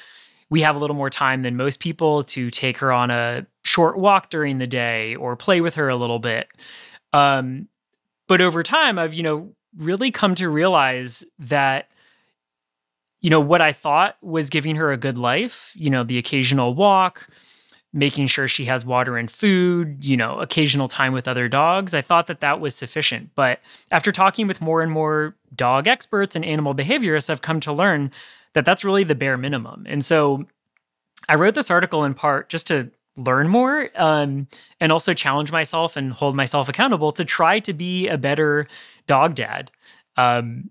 we 0.51 0.61
have 0.63 0.77
a 0.77 0.79
little 0.79 0.97
more 0.97 1.11
time 1.11 1.43
than 1.43 1.57
most 1.57 1.81
people 1.81 2.23
to 2.25 2.51
take 2.51 2.79
her 2.79 2.93
on 2.93 3.11
a 3.11 3.47
short 3.65 3.99
walk 3.99 4.31
during 4.31 4.59
the 4.59 4.67
day 4.67 5.15
or 5.17 5.37
play 5.37 5.61
with 5.61 5.75
her 5.75 5.89
a 5.89 5.97
little 5.97 6.19
bit. 6.19 6.49
Um, 7.13 7.69
but 8.29 8.41
over 8.41 8.63
time, 8.63 8.99
I've, 8.99 9.15
you 9.15 9.23
know, 9.23 9.55
really 9.77 10.11
come 10.11 10.35
to 10.37 10.49
realize 10.49 11.25
that, 11.39 11.91
you 13.21 13.31
know, 13.31 13.41
what 13.41 13.61
I 13.61 13.73
thought 13.73 14.17
was 14.23 14.51
giving 14.51 14.77
her 14.77 14.93
a 14.93 14.97
good 14.97 15.19
life, 15.19 15.73
you 15.75 15.91
know, 15.91 16.05
the 16.05 16.19
occasional 16.19 16.75
walk, 16.75 17.29
making 17.95 18.27
sure 18.27 18.49
she 18.49 18.65
has 18.65 18.85
water 18.85 19.17
and 19.17 19.31
food, 19.31 20.05
you 20.05 20.17
know, 20.17 20.41
occasional 20.41 20.89
time 20.89 21.13
with 21.13 21.29
other 21.29 21.49
dogs. 21.49 21.95
I 21.95 22.03
thought 22.03 22.27
that 22.27 22.41
that 22.41 22.61
was 22.61 22.75
sufficient. 22.75 23.31
But 23.37 23.61
after 23.93 24.11
talking 24.11 24.49
with 24.49 24.61
more 24.61 24.83
and 24.83 24.91
more 24.91 25.37
dog 25.55 25.87
experts 25.87 26.35
and 26.35 26.45
animal 26.45 26.75
behaviorists, 26.75 27.31
I've 27.31 27.41
come 27.41 27.61
to 27.61 27.73
learn 27.73 28.11
that 28.55 28.65
that's 28.65 28.85
really 28.85 29.05
the 29.05 29.15
bare 29.15 29.37
minimum. 29.37 29.87
And 29.89 30.05
so 30.05 30.45
I 31.29 31.37
wrote 31.37 31.55
this 31.55 31.71
article 31.71 32.05
in 32.05 32.15
part 32.15 32.49
just 32.49 32.67
to 32.67 32.91
learn 33.17 33.47
more 33.47 33.89
um, 33.95 34.49
and 34.81 34.91
also 34.91 35.15
challenge 35.15 35.53
myself 35.53 35.97
and 35.97 36.13
hold 36.13 36.35
myself 36.35 36.69
accountable 36.69 37.13
to 37.13 37.25
try 37.25 37.61
to 37.61 37.73
be 37.73 38.09
a 38.09 38.19
better 38.19 38.67
dog 39.07 39.37
dad. 39.37 39.71
Um, 40.17 40.71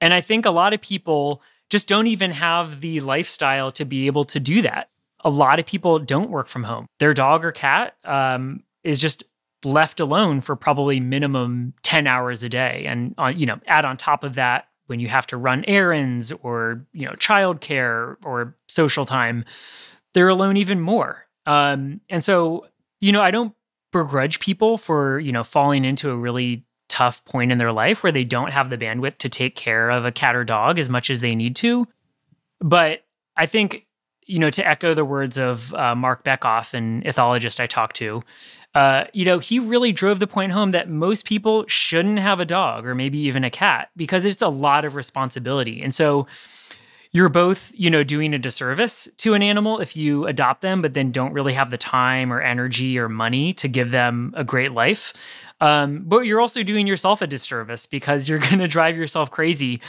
and 0.00 0.12
I 0.12 0.20
think 0.20 0.44
a 0.44 0.50
lot 0.50 0.74
of 0.74 0.80
people 0.80 1.40
just 1.70 1.86
don't 1.86 2.08
even 2.08 2.32
have 2.32 2.80
the 2.80 3.00
lifestyle 3.00 3.70
to 3.72 3.84
be 3.84 4.08
able 4.08 4.24
to 4.24 4.40
do 4.40 4.60
that. 4.62 4.88
A 5.24 5.30
lot 5.30 5.58
of 5.58 5.66
people 5.66 5.98
don't 5.98 6.30
work 6.30 6.48
from 6.48 6.64
home. 6.64 6.86
Their 6.98 7.14
dog 7.14 7.44
or 7.44 7.52
cat 7.52 7.96
um, 8.04 8.62
is 8.82 9.00
just 9.00 9.24
left 9.64 10.00
alone 10.00 10.40
for 10.40 10.56
probably 10.56 11.00
minimum 11.00 11.74
10 11.82 12.06
hours 12.06 12.42
a 12.42 12.48
day. 12.48 12.84
And, 12.86 13.14
on, 13.18 13.38
you 13.38 13.46
know, 13.46 13.60
add 13.66 13.84
on 13.84 13.96
top 13.96 14.24
of 14.24 14.34
that, 14.34 14.66
when 14.86 15.00
you 15.00 15.08
have 15.08 15.26
to 15.28 15.36
run 15.36 15.64
errands 15.66 16.32
or, 16.42 16.84
you 16.92 17.06
know, 17.06 17.12
childcare 17.12 18.16
or 18.24 18.56
social 18.68 19.06
time, 19.06 19.44
they're 20.12 20.28
alone 20.28 20.56
even 20.56 20.80
more. 20.80 21.26
Um, 21.46 22.00
and 22.10 22.22
so, 22.22 22.66
you 23.00 23.12
know, 23.12 23.22
I 23.22 23.30
don't 23.30 23.54
begrudge 23.92 24.40
people 24.40 24.78
for, 24.78 25.18
you 25.18 25.32
know, 25.32 25.44
falling 25.44 25.84
into 25.84 26.10
a 26.10 26.16
really 26.16 26.64
tough 26.88 27.24
point 27.24 27.50
in 27.50 27.58
their 27.58 27.72
life 27.72 28.02
where 28.02 28.12
they 28.12 28.24
don't 28.24 28.52
have 28.52 28.70
the 28.70 28.76
bandwidth 28.78 29.16
to 29.18 29.28
take 29.28 29.56
care 29.56 29.90
of 29.90 30.04
a 30.04 30.12
cat 30.12 30.36
or 30.36 30.44
dog 30.44 30.78
as 30.78 30.88
much 30.88 31.10
as 31.10 31.20
they 31.20 31.34
need 31.34 31.56
to. 31.56 31.86
But 32.60 33.04
I 33.36 33.46
think, 33.46 33.86
you 34.32 34.38
know, 34.38 34.48
to 34.48 34.66
echo 34.66 34.94
the 34.94 35.04
words 35.04 35.36
of 35.38 35.74
uh, 35.74 35.94
Marc 35.94 36.24
Bekoff, 36.24 36.72
an 36.72 37.02
ethologist 37.02 37.60
I 37.60 37.66
talked 37.66 37.96
to, 37.96 38.22
uh, 38.74 39.04
you 39.12 39.26
know, 39.26 39.38
he 39.38 39.58
really 39.58 39.92
drove 39.92 40.20
the 40.20 40.26
point 40.26 40.52
home 40.52 40.70
that 40.70 40.88
most 40.88 41.26
people 41.26 41.66
shouldn't 41.68 42.18
have 42.18 42.40
a 42.40 42.46
dog 42.46 42.86
or 42.86 42.94
maybe 42.94 43.18
even 43.18 43.44
a 43.44 43.50
cat 43.50 43.90
because 43.94 44.24
it's 44.24 44.40
a 44.40 44.48
lot 44.48 44.86
of 44.86 44.94
responsibility. 44.94 45.82
And 45.82 45.94
so, 45.94 46.26
you're 47.14 47.28
both, 47.28 47.72
you 47.74 47.90
know, 47.90 48.02
doing 48.02 48.32
a 48.32 48.38
disservice 48.38 49.06
to 49.18 49.34
an 49.34 49.42
animal 49.42 49.80
if 49.80 49.98
you 49.98 50.26
adopt 50.26 50.62
them, 50.62 50.80
but 50.80 50.94
then 50.94 51.12
don't 51.12 51.34
really 51.34 51.52
have 51.52 51.70
the 51.70 51.76
time 51.76 52.32
or 52.32 52.40
energy 52.40 52.98
or 52.98 53.06
money 53.06 53.52
to 53.52 53.68
give 53.68 53.90
them 53.90 54.32
a 54.34 54.42
great 54.42 54.72
life. 54.72 55.12
Um, 55.60 56.04
but 56.06 56.20
you're 56.20 56.40
also 56.40 56.62
doing 56.62 56.86
yourself 56.86 57.20
a 57.20 57.26
disservice 57.26 57.84
because 57.84 58.30
you're 58.30 58.38
going 58.48 58.60
to 58.60 58.66
drive 58.66 58.96
yourself 58.96 59.30
crazy 59.30 59.82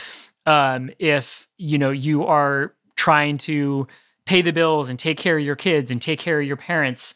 um, 0.45 0.89
if 0.99 1.47
you 1.58 1.77
know 1.77 1.91
you 1.91 2.25
are 2.25 2.73
trying 2.97 3.38
to 3.38 3.88
pay 4.25 4.41
the 4.41 4.51
bills 4.51 4.89
and 4.89 4.97
take 4.97 5.17
care 5.17 5.38
of 5.38 5.43
your 5.43 5.55
kids 5.55 5.91
and 5.91 6.01
take 6.01 6.19
care 6.19 6.39
of 6.39 6.47
your 6.47 6.57
parents 6.57 7.15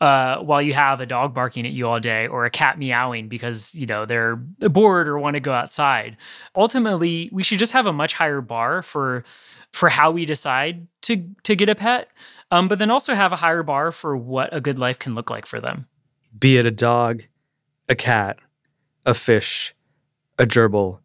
uh, 0.00 0.38
while 0.40 0.60
you 0.60 0.74
have 0.74 1.00
a 1.00 1.06
dog 1.06 1.34
barking 1.34 1.66
at 1.66 1.72
you 1.72 1.86
all 1.86 2.00
day 2.00 2.26
or 2.26 2.44
a 2.44 2.50
cat 2.50 2.78
meowing 2.78 3.28
because 3.28 3.74
you 3.74 3.86
know 3.86 4.04
they're 4.04 4.36
bored 4.36 5.08
or 5.08 5.18
want 5.18 5.34
to 5.34 5.40
go 5.40 5.52
outside. 5.52 6.16
Ultimately, 6.54 7.30
we 7.32 7.42
should 7.42 7.58
just 7.58 7.72
have 7.72 7.86
a 7.86 7.92
much 7.92 8.14
higher 8.14 8.40
bar 8.40 8.82
for 8.82 9.24
for 9.72 9.88
how 9.88 10.10
we 10.10 10.26
decide 10.26 10.86
to 11.02 11.24
to 11.44 11.56
get 11.56 11.68
a 11.68 11.74
pet, 11.74 12.08
um, 12.50 12.68
but 12.68 12.78
then 12.78 12.90
also 12.90 13.14
have 13.14 13.32
a 13.32 13.36
higher 13.36 13.62
bar 13.62 13.90
for 13.90 14.16
what 14.16 14.54
a 14.54 14.60
good 14.60 14.78
life 14.78 14.98
can 14.98 15.14
look 15.14 15.30
like 15.30 15.46
for 15.46 15.60
them. 15.60 15.86
Be 16.38 16.58
it 16.58 16.66
a 16.66 16.70
dog, 16.70 17.22
a 17.88 17.94
cat, 17.94 18.38
a 19.06 19.14
fish, 19.14 19.74
a 20.38 20.44
gerbil, 20.44 20.98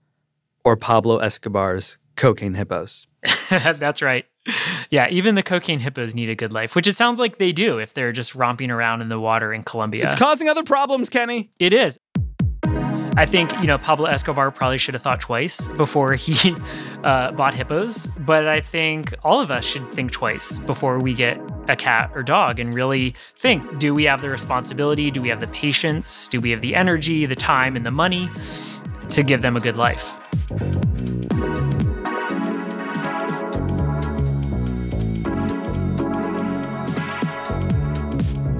or 0.66 0.76
Pablo 0.76 1.20
Escobar's 1.20 1.98
cocaine 2.18 2.56
hippos. 2.56 3.08
That's 3.50 4.02
right. 4.02 4.26
Yeah, 4.90 5.08
even 5.10 5.36
the 5.36 5.44
cocaine 5.44 5.80
hippos 5.80 6.16
need 6.16 6.30
a 6.30 6.36
good 6.36 6.52
life, 6.52 6.76
which 6.76 6.88
it 6.88 6.98
sounds 6.98 7.20
like 7.20 7.38
they 7.38 7.52
do 7.52 7.78
if 7.78 7.94
they're 7.94 8.12
just 8.12 8.36
romping 8.36 8.72
around 8.72 9.02
in 9.02 9.10
the 9.10 9.20
water 9.20 9.54
in 9.54 9.64
Colombia. 9.64 10.06
It's 10.06 10.16
causing 10.16 10.50
other 10.50 10.64
problems, 10.64 11.10
Kenny. 11.10 11.52
It 11.60 11.74
is. 11.74 12.00
I 13.18 13.26
think, 13.26 13.52
you 13.54 13.68
know, 13.68 13.78
Pablo 13.78 14.08
Escobar 14.08 14.52
probably 14.52 14.78
should 14.78 14.94
have 14.94 15.04
thought 15.04 15.20
twice 15.20 15.68
before 15.70 16.16
he 16.16 16.56
uh, 17.04 17.32
bought 17.32 17.54
hippos. 17.54 18.08
But 18.20 18.48
I 18.48 18.62
think 18.62 19.14
all 19.24 19.42
of 19.42 19.52
us 19.52 19.66
should 19.66 19.90
think 19.92 20.12
twice 20.12 20.60
before 20.60 21.00
we 21.00 21.14
get 21.14 21.40
a 21.68 21.76
cat 21.76 22.12
or 22.16 22.24
dog 22.24 22.60
and 22.60 22.74
really 22.74 23.14
think 23.36 23.80
do 23.80 23.94
we 23.94 24.06
have 24.06 24.22
the 24.22 24.30
responsibility? 24.30 25.12
Do 25.12 25.22
we 25.22 25.30
have 25.30 25.42
the 25.42 25.48
patience? 25.48 26.30
Do 26.30 26.40
we 26.40 26.52
have 26.52 26.62
the 26.62 26.74
energy, 26.74 27.26
the 27.26 27.36
time, 27.36 27.76
and 27.76 27.86
the 27.86 27.92
money 27.92 28.30
to 29.10 29.24
give 29.24 29.42
them 29.42 29.58
a 29.58 29.60
good 29.60 29.78
life? 29.78 30.18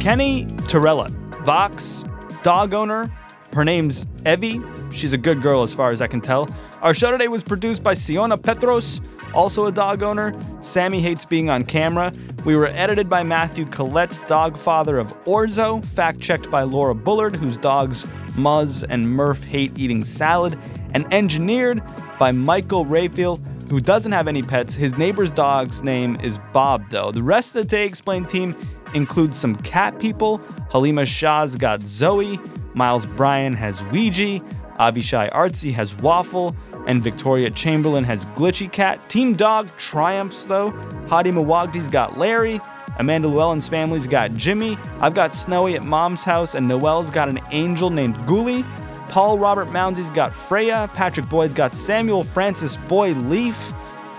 Kenny 0.02 0.46
Torrella, 0.66 1.12
Vox, 1.44 2.04
dog 2.42 2.74
owner. 2.74 3.08
Her 3.54 3.64
name's 3.64 4.08
Evie. 4.26 4.60
She's 4.92 5.14
a 5.14 5.18
good 5.18 5.44
girl 5.44 5.62
as 5.62 5.76
far 5.76 5.92
as 5.92 6.02
I 6.02 6.08
can 6.08 6.22
tell. 6.22 6.50
Our 6.82 6.96
show 6.96 7.12
today 7.12 7.28
was 7.28 7.44
produced 7.44 7.84
by 7.84 7.94
Siona 7.94 8.36
Peterous, 8.36 9.00
also 9.36 9.68
a 9.68 9.72
dog 9.72 10.02
owner. 10.02 10.34
Sammy 10.62 11.02
hates 11.02 11.24
being 11.24 11.52
on 11.52 11.66
camera. 11.66 12.12
We 12.46 12.56
were 12.56 12.66
edited 12.66 13.12
by 13.12 13.22
Matthew 13.22 13.68
Collette, 13.68 14.20
dog 14.26 14.58
father 14.58 14.98
of 14.98 15.14
Orzo, 15.26 15.86
fact 15.86 16.20
checked 16.20 16.50
by 16.50 16.64
Laura 16.64 16.96
Bullard, 16.96 17.36
whose 17.36 17.60
dogs 17.60 18.06
Muzz 18.32 18.84
and 18.90 19.08
Murph 19.08 19.44
hate 19.44 19.78
eating 19.78 20.04
salad, 20.04 20.58
and 20.96 21.06
engineered 21.14 21.80
by 22.18 22.32
Michael 22.32 22.88
Raphael, 22.88 23.40
who 23.70 23.80
doesn't 23.80 24.14
have 24.14 24.28
any 24.28 24.42
pets. 24.42 24.74
His 24.74 24.98
neighbor's 24.98 25.30
dog's 25.30 25.84
name 25.84 26.20
is 26.22 26.40
Bob, 26.54 26.90
though. 26.90 27.12
The 27.12 27.22
rest 27.22 27.56
of 27.56 27.62
the 27.62 27.68
Day 27.68 27.86
Explained 27.86 28.30
team 28.30 28.56
includes 28.94 29.38
some 29.38 29.56
cat 29.58 30.00
people. 30.00 30.38
Halima 30.70 31.06
Shah's 31.06 31.56
got 31.56 31.82
Zoe, 31.82 32.40
Miles 32.74 33.06
Bryan 33.06 33.54
has 33.54 33.84
Ouija, 33.86 34.40
Avishai 34.80 35.32
Artsy 35.32 35.74
has 35.74 35.96
Waffle, 35.96 36.56
and 36.88 37.04
Victoria 37.04 37.50
Chamberlin 37.52 38.04
has 38.04 38.26
Glitchy 38.28 38.72
Cat. 38.72 39.10
Team 39.10 39.36
Dog 39.36 39.70
triumphs 39.78 40.46
though. 40.46 40.72
Hadi 41.08 41.32
Mawagdi's 41.32 41.90
got 41.90 42.18
Larry. 42.18 42.60
Amanda 42.98 43.28
Llewellyn's 43.28 43.68
family's 43.68 44.08
got 44.08 44.34
Jimmy. 44.34 44.78
I've 45.00 45.14
got 45.14 45.34
Snowy 45.34 45.76
at 45.76 45.84
Mom's 45.84 46.24
house, 46.24 46.56
and 46.56 46.68
Noelle's 46.68 47.10
got 47.10 47.30
an 47.30 47.40
angel 47.52 47.90
named 47.90 48.16
Ghoulie. 48.28 48.66
Paul 49.10 49.38
Robert 49.38 49.70
Mounsey's 49.70 50.12
got 50.12 50.34
Freya. 50.34 50.90
Patrick 50.94 51.28
Boyd's 51.28 51.54
got 51.54 51.76
Samuel 51.76 52.24
Francis 52.24 52.78
Boy 52.78 53.14
Leaf. 53.14 53.74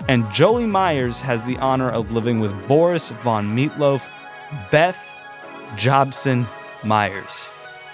And 0.07 0.29
Jolie 0.33 0.65
Myers 0.65 1.19
has 1.21 1.45
the 1.45 1.57
honor 1.57 1.89
of 1.89 2.11
living 2.11 2.39
with 2.39 2.53
Boris 2.67 3.11
von 3.11 3.55
Meatloaf, 3.55 4.07
Beth 4.71 5.09
Jobson 5.75 6.47
Myers. 6.83 7.49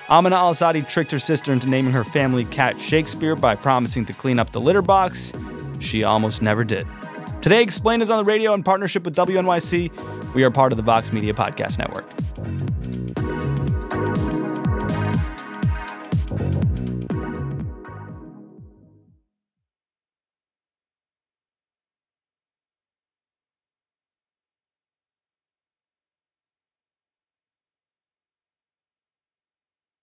Amina 0.10 0.36
Al 0.36 0.54
Asadi 0.54 0.88
tricked 0.88 1.12
her 1.12 1.20
sister 1.20 1.54
into 1.54 1.70
naming 1.70 1.92
her 1.92 2.04
family 2.04 2.46
cat 2.46 2.80
Shakespeare 2.80 3.36
by 3.36 3.56
promising 3.56 4.06
to 4.06 4.14
clean 4.14 4.40
up 4.40 4.52
the 4.52 4.60
litter 4.60 4.82
box. 4.82 5.32
She 5.80 6.04
almost 6.04 6.42
never 6.42 6.64
did. 6.64 6.88
Today 7.42 7.62
Explained 7.62 8.02
is 8.02 8.10
on 8.10 8.18
the 8.18 8.24
radio 8.24 8.54
in 8.54 8.64
partnership 8.64 9.06
with 9.06 9.16
WNYC. 9.16 10.34
We 10.34 10.44
are 10.44 10.52
part 10.52 10.74
of 10.74 10.78
the 10.78 10.84
Vox 10.84 11.14
Media 11.14 11.34
Podcast 11.34 11.78
Network. 11.78 12.06